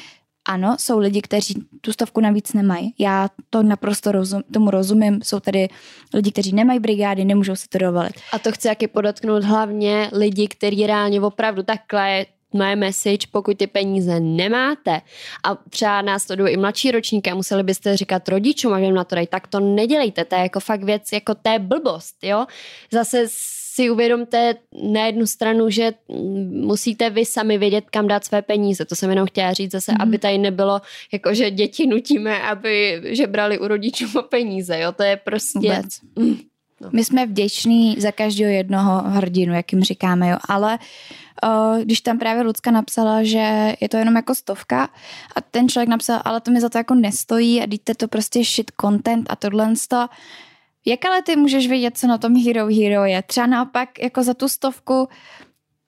[0.49, 2.95] ano, jsou lidi, kteří tu stovku navíc nemají.
[2.99, 5.21] Já to naprosto rozum, tomu rozumím.
[5.23, 5.69] Jsou tady
[6.15, 8.13] lidi, kteří nemají brigády, nemůžou si to dovolit.
[8.33, 13.67] A to chci taky podotknout hlavně lidi, kteří reálně opravdu takhle moje message, pokud ty
[13.67, 15.01] peníze nemáte
[15.45, 19.05] a třeba nás to i mladší ročníky a museli byste říkat rodičům, a jim na
[19.05, 22.47] to dají, tak to nedělejte, to je jako fakt věc, jako to je blbost, jo.
[22.93, 23.25] Zase
[23.75, 25.93] si uvědomte na jednu stranu, že
[26.51, 28.85] musíte vy sami vědět, kam dát své peníze.
[28.85, 30.03] To jsem jenom chtěla říct zase, mm-hmm.
[30.03, 30.81] aby tady nebylo,
[31.13, 34.93] jako že děti nutíme, aby že brali u rodičů peníze, jo.
[34.93, 35.59] To je prostě...
[35.59, 35.87] Vůbec.
[36.17, 36.37] Mm,
[36.81, 36.89] No.
[36.93, 40.37] My jsme vděční za každého jednoho hrdinu, jak jim říkáme, jo.
[40.49, 40.79] Ale
[41.45, 44.89] uh, když tam právě Lucka napsala, že je to jenom jako stovka
[45.37, 48.45] a ten člověk napsal, ale to mi za to jako nestojí a dejte to prostě
[48.45, 50.07] shit content a tohle to,
[50.87, 53.23] jak ale ty můžeš vědět, co na tom Hero Hero je?
[53.23, 55.09] Třeba naopak jako za tu stovku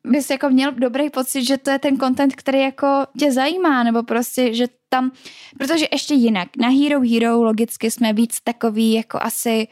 [0.07, 2.87] bys jako měl dobrý pocit, že to je ten content, který jako
[3.19, 5.13] tě zajímá, nebo prostě, že tam,
[5.59, 9.69] protože ještě jinak, na Hero Hero logicky jsme víc takový jako asi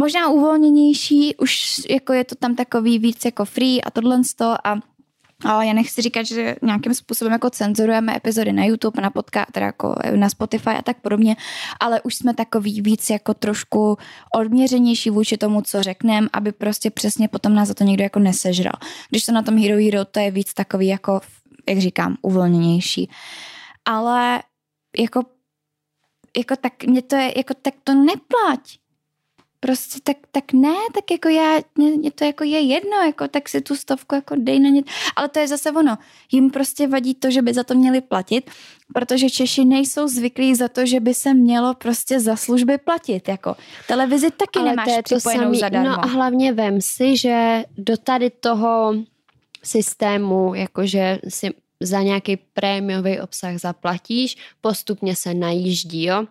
[0.00, 4.80] možná uvolněnější, už jako je to tam takový víc jako free a tohle to a
[5.44, 9.66] a já nechci říkat, že nějakým způsobem jako cenzurujeme epizody na YouTube, na podcast, teda
[9.66, 11.36] jako na Spotify a tak podobně,
[11.80, 13.98] ale už jsme takový víc jako trošku
[14.34, 18.72] odměřenější vůči tomu, co řekneme, aby prostě přesně potom nás za to někdo jako nesežral.
[19.10, 21.20] Když to na tom Hero Hero, to je víc takový jako,
[21.68, 23.10] jak říkám, uvolněnější.
[23.84, 24.42] Ale
[24.98, 25.22] jako,
[26.36, 28.60] jako tak mě to je, jako tak to neplať
[29.64, 33.60] prostě tak, tak ne, tak jako já, mě to jako je jedno, jako tak si
[33.60, 34.82] tu stovku jako dej na ně.
[35.16, 35.98] Ale to je zase ono.
[36.32, 38.50] Jim prostě vadí to, že by za to měli platit,
[38.94, 43.28] protože Češi nejsou zvyklí za to, že by se mělo prostě za služby platit.
[43.28, 43.56] Jako
[43.88, 45.58] televizi taky Ale nemáš to je to připojenou samý.
[45.58, 45.88] zadarmo.
[45.88, 48.94] No a hlavně vem si, že do tady toho
[49.62, 51.50] systému, jakože si
[51.80, 56.26] za nějaký prémiový obsah zaplatíš, postupně se najíždí, jo.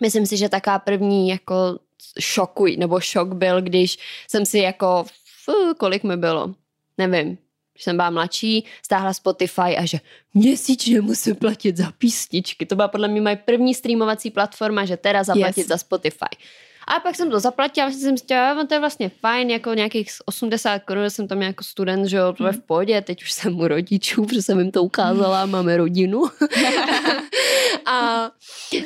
[0.00, 1.78] Myslím si, že taková první jako
[2.20, 3.98] šokuj, nebo šok byl, když
[4.30, 5.04] jsem si jako,
[5.44, 6.54] fů, kolik mi bylo,
[6.98, 7.38] nevím,
[7.72, 9.98] když jsem byla mladší, stáhla Spotify a že
[10.34, 12.66] měsíčně musím platit za písničky.
[12.66, 15.66] To byla podle mě moje první streamovací platforma, že teda zaplatit Yes.
[15.68, 16.36] za Spotify.
[16.86, 20.78] A pak jsem to zaplatila, jsem si říkala, to je vlastně fajn, jako nějakých 80
[20.78, 23.68] korun, jsem tam jako student, že jo, to je v pohodě, teď už jsem u
[23.68, 26.22] rodičů, protože jsem jim to ukázala, máme rodinu.
[27.86, 28.30] a
[28.74, 28.80] uh,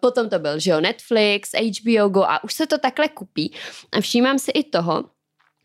[0.00, 3.54] potom to byl, že jo, Netflix, HBO Go a už se to takhle kupí.
[3.92, 5.04] A všímám si i toho,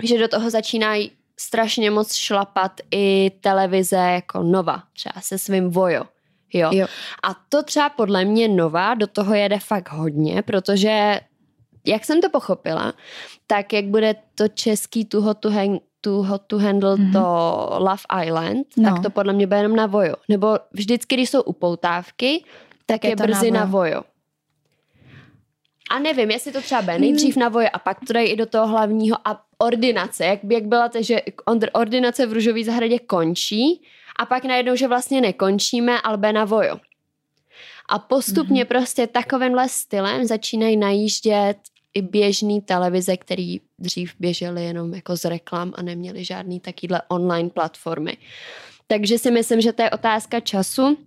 [0.03, 6.03] že do toho začínají strašně moc šlapat i televize jako Nova, třeba se svým Vojo.
[6.53, 6.69] Jo.
[6.73, 6.87] jo.
[7.23, 11.19] A to třeba podle mě Nova do toho jede fakt hodně, protože
[11.85, 12.93] jak jsem to pochopila,
[13.47, 17.13] tak jak bude to český tuho to, hang, tuho to handle mm-hmm.
[17.13, 18.89] to Love Island, no.
[18.89, 20.15] tak to podle mě bude jenom na Vojo.
[20.29, 22.43] Nebo vždycky, když jsou upoutávky,
[22.85, 24.03] tak, tak je, je brzy na vojo.
[25.89, 28.45] A nevím, jestli to třeba bude nejdřív na voje a pak to dají i do
[28.45, 31.21] toho hlavního a ordinace, jak, jak byla to, že
[31.73, 33.81] ordinace v Ružové zahradě končí
[34.19, 36.79] a pak najednou, že vlastně nekončíme, ale bude na vojo.
[37.89, 38.67] A postupně mm-hmm.
[38.67, 41.57] prostě takovýmhle stylem začínají najíždět
[41.95, 47.49] i běžný televize, který dřív běžely jenom jako z reklam a neměly žádný takýhle online
[47.49, 48.17] platformy.
[48.87, 50.97] Takže si myslím, že to je otázka času,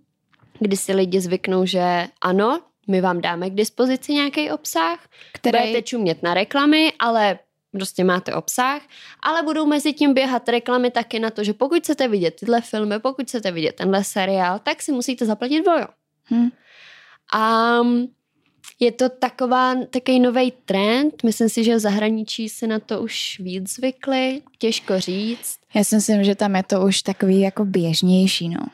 [0.59, 4.99] kdy si lidi zvyknou, že ano, my vám dáme k dispozici nějaký obsah,
[5.33, 5.59] který...
[5.59, 7.39] budete čumět na reklamy, ale
[7.71, 8.81] prostě máte obsah,
[9.23, 12.99] ale budou mezi tím běhat reklamy taky na to, že pokud chcete vidět tyhle filmy,
[12.99, 15.87] pokud chcete vidět tenhle seriál, tak si musíte zaplatit vojo.
[16.23, 16.49] Hmm.
[17.33, 17.79] A
[18.79, 21.23] je to taková, takový nový trend.
[21.23, 24.41] Myslím si, že v zahraničí si na to už víc zvykli.
[24.57, 25.57] Těžko říct.
[25.73, 28.65] Já si myslím, že tam je to už takový jako běžnější, no.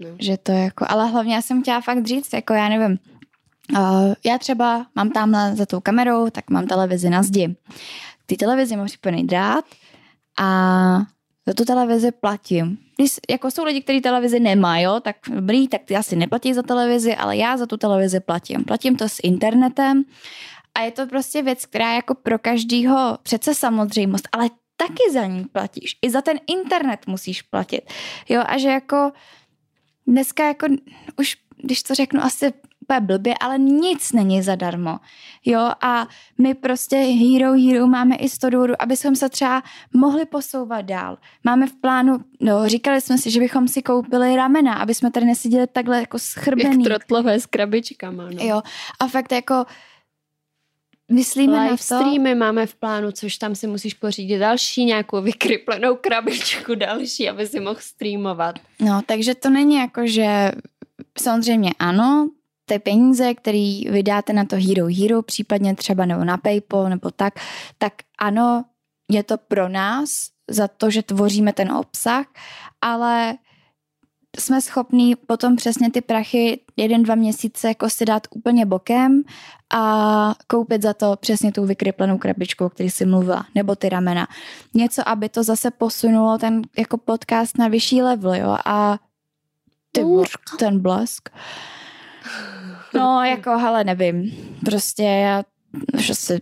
[0.00, 0.08] no.
[0.18, 2.98] Že to jako, ale hlavně já jsem chtěla fakt říct, jako já nevím,
[3.78, 7.56] uh, já třeba mám tamhle za tou kamerou, tak mám televizi na zdi.
[8.26, 9.64] Ty televizi mám připojený drát
[10.38, 11.02] a
[11.50, 12.78] za tu televizi platím.
[12.96, 16.62] Když, jako jsou lidi, kteří televizi nemají, jo, tak dobrý, tak ty asi neplatí za
[16.62, 18.64] televizi, ale já za tu televizi platím.
[18.64, 20.04] Platím to s internetem
[20.74, 25.26] a je to prostě věc, která je jako pro každýho přece samozřejmost, ale taky za
[25.26, 25.98] ní platíš.
[26.02, 27.80] I za ten internet musíš platit.
[28.28, 29.12] Jo, a že jako
[30.06, 30.66] dneska jako
[31.18, 32.52] už, když to řeknu asi
[32.90, 34.98] úplně blbě, ale nic není zadarmo.
[35.44, 36.06] Jo, a
[36.38, 39.62] my prostě Hero Hero máme i 100 dolarů, aby jsme se třeba
[39.94, 41.18] mohli posouvat dál.
[41.44, 45.26] Máme v plánu, no, říkali jsme si, že bychom si koupili ramena, aby jsme tady
[45.26, 46.84] neseděli takhle jako schrbený.
[46.84, 48.38] Jak trotlové s krabičkama, no.
[48.40, 48.62] Jo,
[49.00, 49.64] a fakt jako
[51.12, 51.82] Myslíme Live na to.
[51.82, 57.46] streamy máme v plánu, což tam si musíš pořídit další nějakou vykryplenou krabičku další, aby
[57.46, 58.54] si mohl streamovat.
[58.80, 60.52] No, takže to není jako, že
[61.18, 62.30] samozřejmě ano,
[62.72, 67.34] ty peníze, které vydáte na to Hero Hero, případně třeba nebo na PayPal nebo tak,
[67.78, 68.64] tak ano,
[69.10, 70.10] je to pro nás
[70.50, 72.26] za to, že tvoříme ten obsah,
[72.80, 73.34] ale
[74.38, 79.22] jsme schopní potom přesně ty prachy jeden, dva měsíce jako si dát úplně bokem
[79.74, 84.26] a koupit za to přesně tu vykryplenou krabičku, o který jsi mluvila, nebo ty ramena.
[84.74, 88.98] Něco, aby to zase posunulo ten jako podcast na vyšší level, jo, a
[89.92, 90.04] ty,
[90.58, 91.28] ten blesk.
[92.94, 94.32] No, jako, hele, nevím.
[94.64, 95.42] Prostě já,
[95.98, 96.40] že si,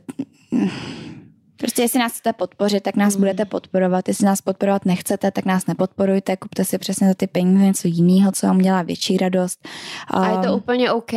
[1.59, 3.21] Prostě jestli nás chcete podpořit, tak nás mm.
[3.21, 4.09] budete podporovat.
[4.09, 6.37] Jestli nás podporovat nechcete, tak nás nepodporujte.
[6.37, 9.69] Kupte si přesně za ty peníze něco jiného, co vám dělá větší radost.
[10.17, 11.13] Um, a je to úplně OK.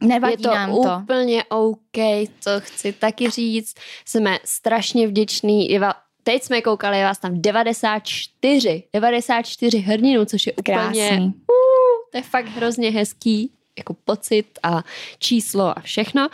[0.00, 1.00] Nevadí je to nám to.
[1.02, 1.96] úplně OK,
[2.44, 3.74] to chci taky říct.
[4.04, 5.80] Jsme strašně vděční.
[6.22, 8.82] Teď jsme koukali, je vás tam 94.
[8.94, 11.00] 94 hrdinů, což je Krásný.
[11.00, 11.20] úplně...
[11.20, 14.82] Uh, to je fakt hrozně hezký jako pocit a
[15.18, 16.28] číslo a všechno,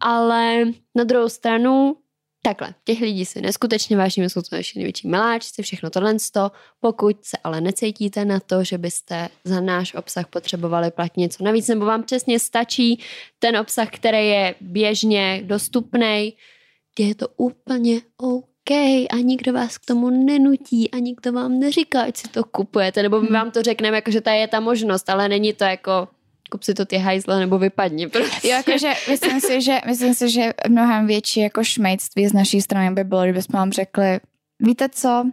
[0.00, 1.96] ale na druhou stranu
[2.42, 6.16] Takhle, těch lidí si neskutečně vážíme, jsou to naši největší miláčci, všechno tohle.
[6.80, 11.68] Pokud se ale necítíte na to, že byste za náš obsah potřebovali platit něco navíc,
[11.68, 13.00] nebo vám přesně stačí
[13.38, 16.32] ten obsah, který je běžně dostupný,
[16.98, 18.70] je to úplně OK
[19.10, 23.20] a nikdo vás k tomu nenutí a nikdo vám neříká, ať si to kupujete, nebo
[23.20, 23.34] my hmm.
[23.34, 26.08] vám to řekneme, jako že ta je ta možnost, ale není to jako
[26.48, 28.08] kup si to ty hajzle nebo vypadni.
[28.08, 28.48] Prostě.
[28.48, 32.94] Jo, jakože myslím si, že, myslím si, že mnohem větší jako šmejství z naší strany
[32.94, 34.20] by bylo, kdybychom vám řekli,
[34.60, 35.30] víte co,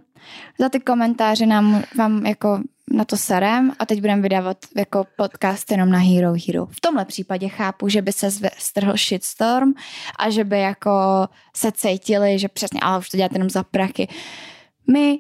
[0.60, 2.60] za ty komentáře nám vám jako
[2.92, 6.66] na to serem a teď budeme vydávat jako podcast jenom na Hero Hero.
[6.66, 9.74] V tomhle případě chápu, že by se strhl shitstorm
[10.20, 10.92] a že by jako
[11.56, 14.08] se cítili, že přesně, ale už to děláte jenom za prachy.
[14.92, 15.20] My,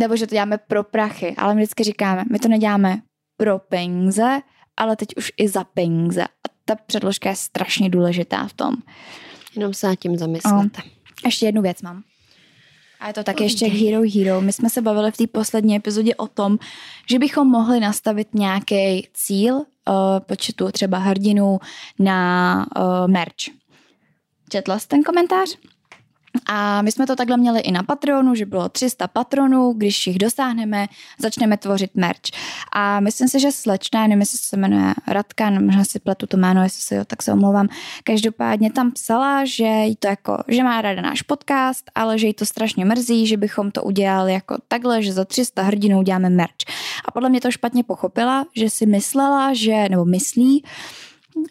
[0.00, 3.02] nebo že to děláme pro prachy, ale my vždycky říkáme, my to neděláme
[3.36, 4.40] pro peníze,
[4.80, 6.24] ale teď už i za peníze.
[6.24, 8.74] A ta předložka je strašně důležitá v tom.
[9.56, 10.82] Jenom se nad tím zamyslete.
[11.24, 12.02] ještě jednu věc mám.
[13.00, 14.40] A je to taky ještě k Hero Hero.
[14.40, 16.58] My jsme se bavili v té poslední epizodě o tom,
[17.10, 19.64] že bychom mohli nastavit nějaký cíl uh,
[20.20, 21.58] počtu třeba hrdinů
[21.98, 23.50] na uh, merch.
[24.50, 25.58] četla jsi ten komentář?
[26.46, 30.18] A my jsme to takhle měli i na Patronu, že bylo 300 patronů, když jich
[30.18, 30.86] dosáhneme,
[31.18, 32.20] začneme tvořit merch.
[32.72, 36.62] A myslím si, že slečna, nevím, jestli se jmenuje Radka, možná si pletu to jméno,
[36.62, 37.68] jestli se jo, tak se omlouvám.
[38.04, 42.34] Každopádně tam psala, že jí to jako, že má ráda náš podcast, ale že jí
[42.34, 46.64] to strašně mrzí, že bychom to udělali jako takhle, že za 300 hrdinů děláme merch.
[47.04, 50.64] A podle mě to špatně pochopila, že si myslela, že, nebo myslí,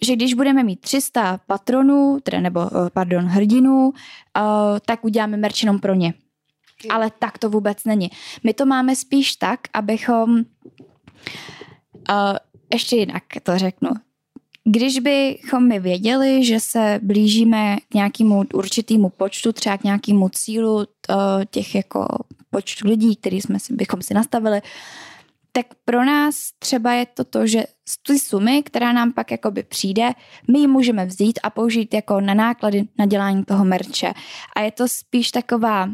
[0.01, 3.93] že když budeme mít 300 patronů, teda nebo, eh, pardon, hrdinů, uh,
[4.85, 6.13] tak uděláme merch jenom pro ně.
[6.89, 8.09] Ale tak to vůbec není.
[8.43, 10.43] My to máme spíš tak, abychom uh,
[12.73, 13.89] ještě jinak to řeknu.
[14.63, 20.85] Když bychom my věděli, že se blížíme k nějakému určitému počtu, třeba k nějakému cílu
[21.49, 22.07] těch jako
[22.49, 24.61] počtu lidí, který jsme si, bychom si nastavili,
[25.51, 29.63] tak pro nás třeba je to to, že z ty sumy, která nám pak jakoby
[29.63, 30.11] přijde,
[30.51, 34.13] my ji můžeme vzít a použít jako na náklady na dělání toho merče.
[34.55, 35.89] A je to spíš taková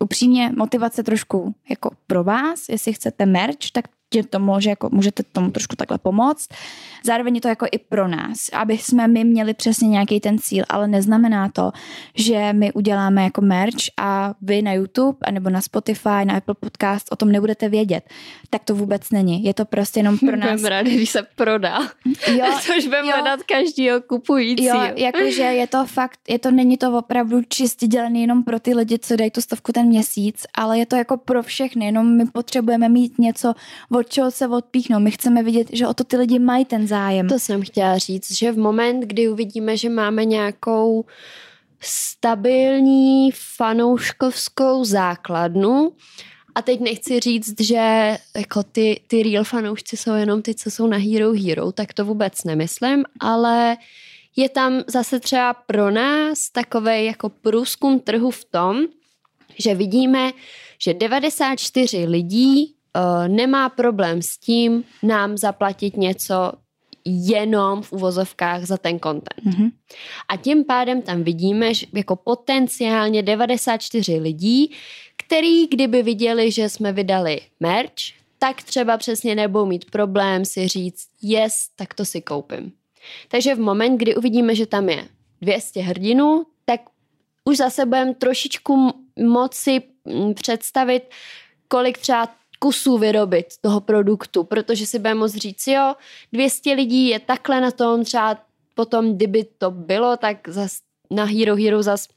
[0.00, 3.84] upřímně motivace trošku jako pro vás, jestli chcete merch, tak
[4.14, 6.48] že to může, jako, můžete tomu trošku takhle pomoct.
[7.04, 10.64] Zároveň je to jako i pro nás, aby jsme my měli přesně nějaký ten cíl,
[10.68, 11.72] ale neznamená to,
[12.14, 17.06] že my uděláme jako merch a vy na YouTube nebo na Spotify, na Apple Podcast
[17.10, 18.04] o tom nebudete vědět.
[18.50, 19.44] Tak to vůbec není.
[19.44, 20.50] Je to prostě jenom pro nás.
[20.50, 21.78] Budeme rádi, když se prodá.
[22.26, 24.64] Jo, Což budeme hledat každýho kupující.
[24.64, 28.74] Jo, jakože je to fakt, je to, není to opravdu čistě dělený jenom pro ty
[28.74, 32.26] lidi, co dají tu stovku ten měsíc, ale je to jako pro všechny, jenom my
[32.26, 33.54] potřebujeme mít něco,
[34.02, 35.00] od čeho se odpíchnou.
[35.00, 37.28] My chceme vidět, že o to ty lidi mají ten zájem.
[37.28, 41.04] To jsem chtěla říct, že v moment, kdy uvidíme, že máme nějakou
[41.80, 45.92] stabilní fanouškovskou základnu,
[46.54, 50.86] a teď nechci říct, že jako ty, ty real fanoušci jsou jenom ty, co jsou
[50.86, 53.76] na Hero Hero, tak to vůbec nemyslím, ale
[54.36, 58.80] je tam zase třeba pro nás takový jako průzkum trhu v tom,
[59.58, 60.32] že vidíme,
[60.78, 62.74] že 94 lidí
[63.26, 66.52] nemá problém s tím nám zaplatit něco
[67.04, 69.46] jenom v uvozovkách za ten content.
[69.46, 69.72] Mm-hmm.
[70.28, 74.70] A tím pádem tam vidíme že jako potenciálně 94 lidí,
[75.16, 77.92] který kdyby viděli, že jsme vydali merch,
[78.38, 82.72] tak třeba přesně nebudou mít problém si říct, yes, tak to si koupím.
[83.28, 85.08] Takže v moment, kdy uvidíme, že tam je
[85.40, 86.80] 200 hrdinů, tak
[87.44, 89.82] už zase budeme trošičku moci
[90.34, 91.02] představit,
[91.68, 92.28] kolik třeba
[92.62, 95.94] kusů vyrobit toho produktu, protože si budeme moct říct, jo,
[96.32, 98.38] 200 lidí je takhle na tom, třeba
[98.74, 100.78] potom, kdyby to bylo, tak zas
[101.10, 102.08] na Hero Hero zas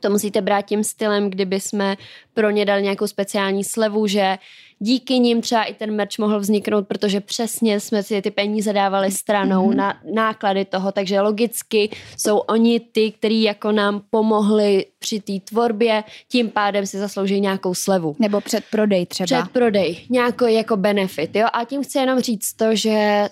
[0.00, 1.96] to musíte brát tím stylem, kdyby jsme
[2.34, 4.38] pro ně dali nějakou speciální slevu, že
[4.78, 9.10] díky nim třeba i ten merch mohl vzniknout, protože přesně jsme si ty peníze dávali
[9.10, 9.76] stranou mm-hmm.
[9.76, 16.04] na náklady toho, takže logicky jsou oni ty, kteří jako nám pomohli při té tvorbě,
[16.28, 18.16] tím pádem si zaslouží nějakou slevu.
[18.18, 19.42] Nebo předprodej třeba.
[19.42, 21.46] Předprodej, nějaký jako benefit, jo.
[21.52, 23.28] A tím chci jenom říct to, že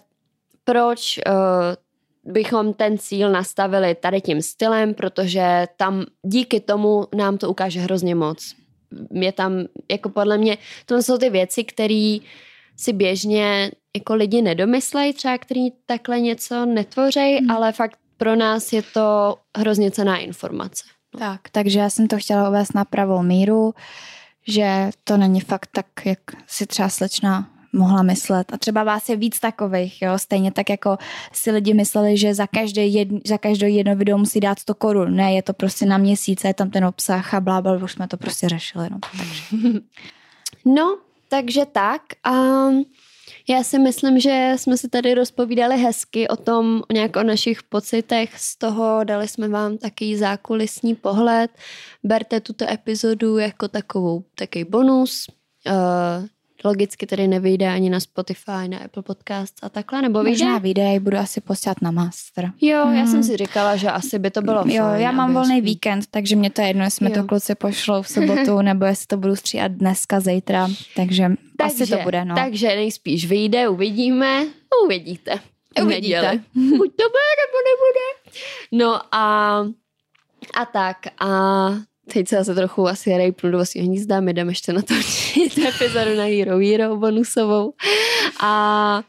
[0.64, 1.34] proč uh,
[2.24, 8.14] bychom ten cíl nastavili tady tím stylem, protože tam díky tomu nám to ukáže hrozně
[8.14, 8.54] moc.
[9.10, 12.18] Je tam, jako podle mě, to jsou ty věci, které
[12.76, 17.50] si běžně jako lidi nedomyslejí, třeba který takhle něco netvoří, hmm.
[17.50, 20.84] ale fakt pro nás je to hrozně cená informace.
[21.14, 21.20] No.
[21.20, 23.74] Tak, takže já jsem to chtěla uvést na pravou míru,
[24.48, 28.52] že to není fakt tak, jak si třeba slečna mohla myslet.
[28.52, 30.98] A třeba vás je víc takových, jo, stejně tak jako
[31.32, 35.16] si lidi mysleli, že za každé, jed, za každé jedno video musí dát 100 korun.
[35.16, 38.08] Ne, je to prostě na měsíc, je tam ten obsah a blá, blá, už jsme
[38.08, 38.88] to prostě řešili.
[38.90, 39.58] No, takže.
[40.64, 40.98] no
[41.28, 42.02] takže tak.
[42.24, 42.32] A
[43.48, 48.40] já si myslím, že jsme si tady rozpovídali hezky o tom, nějak o našich pocitech
[48.40, 51.50] z toho, dali jsme vám taky zákulisní pohled.
[52.04, 55.26] Berte tuto epizodu jako takovou, takový bonus.
[56.64, 60.44] Logicky tedy nevyjde ani na Spotify, na Apple Podcast a takhle, nebo vyjde?
[60.44, 62.52] Možná vyjde, budu asi posílat na master.
[62.60, 62.96] Jo, hmm.
[62.96, 65.64] já jsem si říkala, že asi by to bylo Jo, fajn, já mám volný aspoň...
[65.64, 69.06] víkend, takže mě to je jedno, jestli mi to kluci pošlou v sobotu, nebo jestli
[69.06, 72.34] to budu stříhat dneska, zítra, takže, takže asi to bude, no.
[72.34, 74.46] Takže nejspíš vyjde, uvidíme,
[74.84, 75.40] uvidíte.
[75.82, 76.30] Uvidíte.
[76.54, 78.34] Buď to bude, nebo nebude.
[78.72, 79.56] No a
[80.54, 81.28] a tak a
[82.12, 84.94] teď se zase trochu asi rejpnu do vlastního hnízda, my jdeme ještě na to
[85.68, 87.72] epizodu na Hero Hero bonusovou.
[88.40, 89.02] A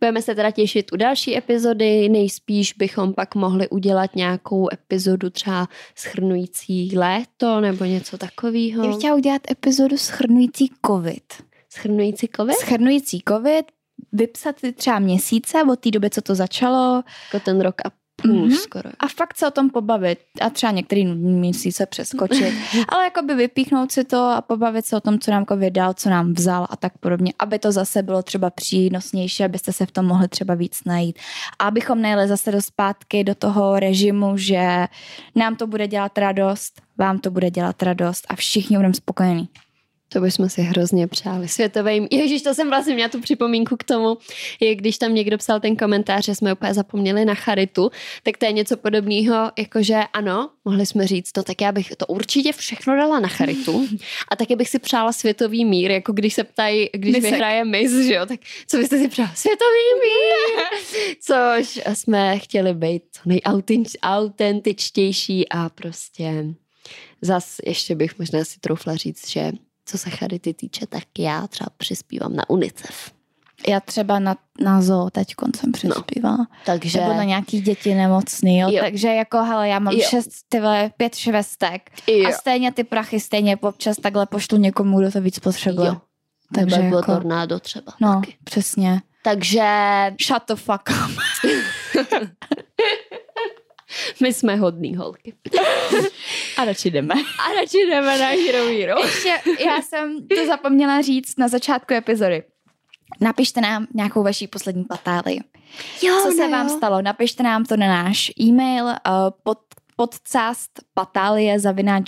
[0.00, 5.68] budeme se teda těšit u další epizody, nejspíš bychom pak mohli udělat nějakou epizodu třeba
[5.94, 8.82] schrnující léto nebo něco takového.
[8.82, 11.24] Já bych chtěla udělat epizodu schrnující covid.
[11.72, 12.56] Schrnující covid?
[12.56, 13.66] Schrnující covid,
[14.12, 17.02] vypsat třeba měsíce od té doby, co to začalo.
[17.32, 18.50] Jako ten rok a půl Mhm.
[18.50, 18.90] skoro.
[19.00, 22.54] A fakt se o tom pobavit a třeba některý měsíce přeskočit,
[22.88, 25.94] ale jako by vypíchnout si to a pobavit se o tom, co nám COVID dal,
[25.94, 29.90] co nám vzal a tak podobně, aby to zase bylo třeba přínosnější, abyste se v
[29.90, 31.18] tom mohli třeba víc najít.
[31.58, 34.86] A abychom nejeli zase do zpátky do toho režimu, že
[35.34, 39.48] nám to bude dělat radost, vám to bude dělat radost a všichni budeme spokojení.
[40.08, 41.48] To bychom si hrozně přáli.
[41.48, 42.08] Světovým.
[42.10, 44.18] Ježíš, to jsem vlastně měla tu připomínku k tomu,
[44.60, 47.90] je když tam někdo psal ten komentář, že jsme úplně zapomněli na charitu,
[48.22, 52.06] tak to je něco podobného, jakože ano, mohli jsme říct, to tak já bych to
[52.06, 53.88] určitě všechno dala na charitu
[54.28, 57.30] a taky bych si přála světový mír, jako když se ptají, když Misek.
[57.30, 59.32] vyhraje mis, že jo, tak co byste si přála?
[59.34, 60.64] Světový mír!
[61.20, 66.44] Což jsme chtěli být co nejautentičtější a prostě
[67.22, 69.52] zas ještě bych možná si troufla říct, že
[69.86, 73.12] co se charity týče, tak já třeba přispívám na UNICEF.
[73.68, 76.46] Já třeba na, na zoo teď koncem přispívala.
[76.66, 78.68] Takže Nebo na nějaký děti nemocný, jo?
[78.70, 78.80] Jo.
[78.82, 80.06] takže jako hele, já mám Jo.
[80.08, 85.00] šest, ty vole, pět švestek jo, a stejně ty prachy stejně občas takhle pošlu někomu,
[85.00, 85.88] kdo to víc potřebuje.
[85.88, 85.96] jo.
[86.54, 87.92] Takže bylo jako- tornádo třeba.
[88.00, 88.34] No, Taky.
[88.44, 89.02] přesně.
[89.22, 89.64] Takže
[90.26, 91.18] Shut the fuck up.
[94.22, 95.34] my jsme hodný holky.
[96.56, 97.14] A radši jdeme.
[97.14, 99.00] A radši jdeme na Hero Hero.
[99.04, 102.42] Ještě, já jsem to zapomněla říct na začátku epizody.
[103.20, 105.38] Napište nám nějakou vaší poslední patáli.
[106.02, 106.76] Jo, Co se no vám jo.
[106.76, 107.02] stalo?
[107.02, 108.92] Napište nám to na náš e-mail uh,
[109.42, 109.58] pod
[109.96, 111.56] podcast patálie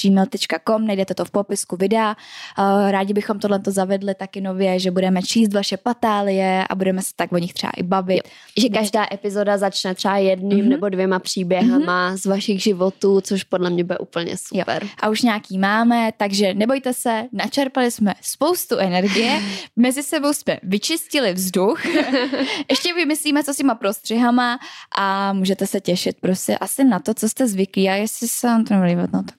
[0.02, 2.16] gmail.com, najdete to v popisku videa.
[2.58, 7.02] Uh, rádi bychom tohle to zavedli taky nově, že budeme číst vaše patálie a budeme
[7.02, 8.20] se tak o nich třeba i bavit.
[8.58, 10.68] Že každá epizoda začne třeba jedním Mhm.
[10.68, 14.86] nebo dvěma příběhama z vašich životů, což podle mě bude úplně super.
[15.00, 19.40] a už nějaký máme, takže nebojte se, načerpali jsme spoustu energie,
[19.76, 21.86] mezi sebou jsme vyčistili vzduch,
[22.70, 24.58] ještě vymyslíme, co s těma prostřihama
[24.98, 28.64] a můžete se těšit prostě asi na to, co jste zvyklí a jestli se vám
[28.64, 29.36] to nebude no tak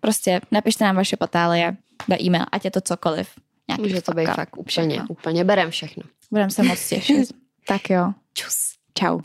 [0.00, 1.76] prostě napište nám vaše patálie
[2.08, 3.28] na e-mail, ať je to cokoliv.
[3.68, 6.02] Nějaký Může to být fakt úplně, úplně berem všechno.
[6.30, 7.32] Budeme se moc těšit.
[7.68, 8.74] tak jo, Čus.
[8.98, 9.20] čau.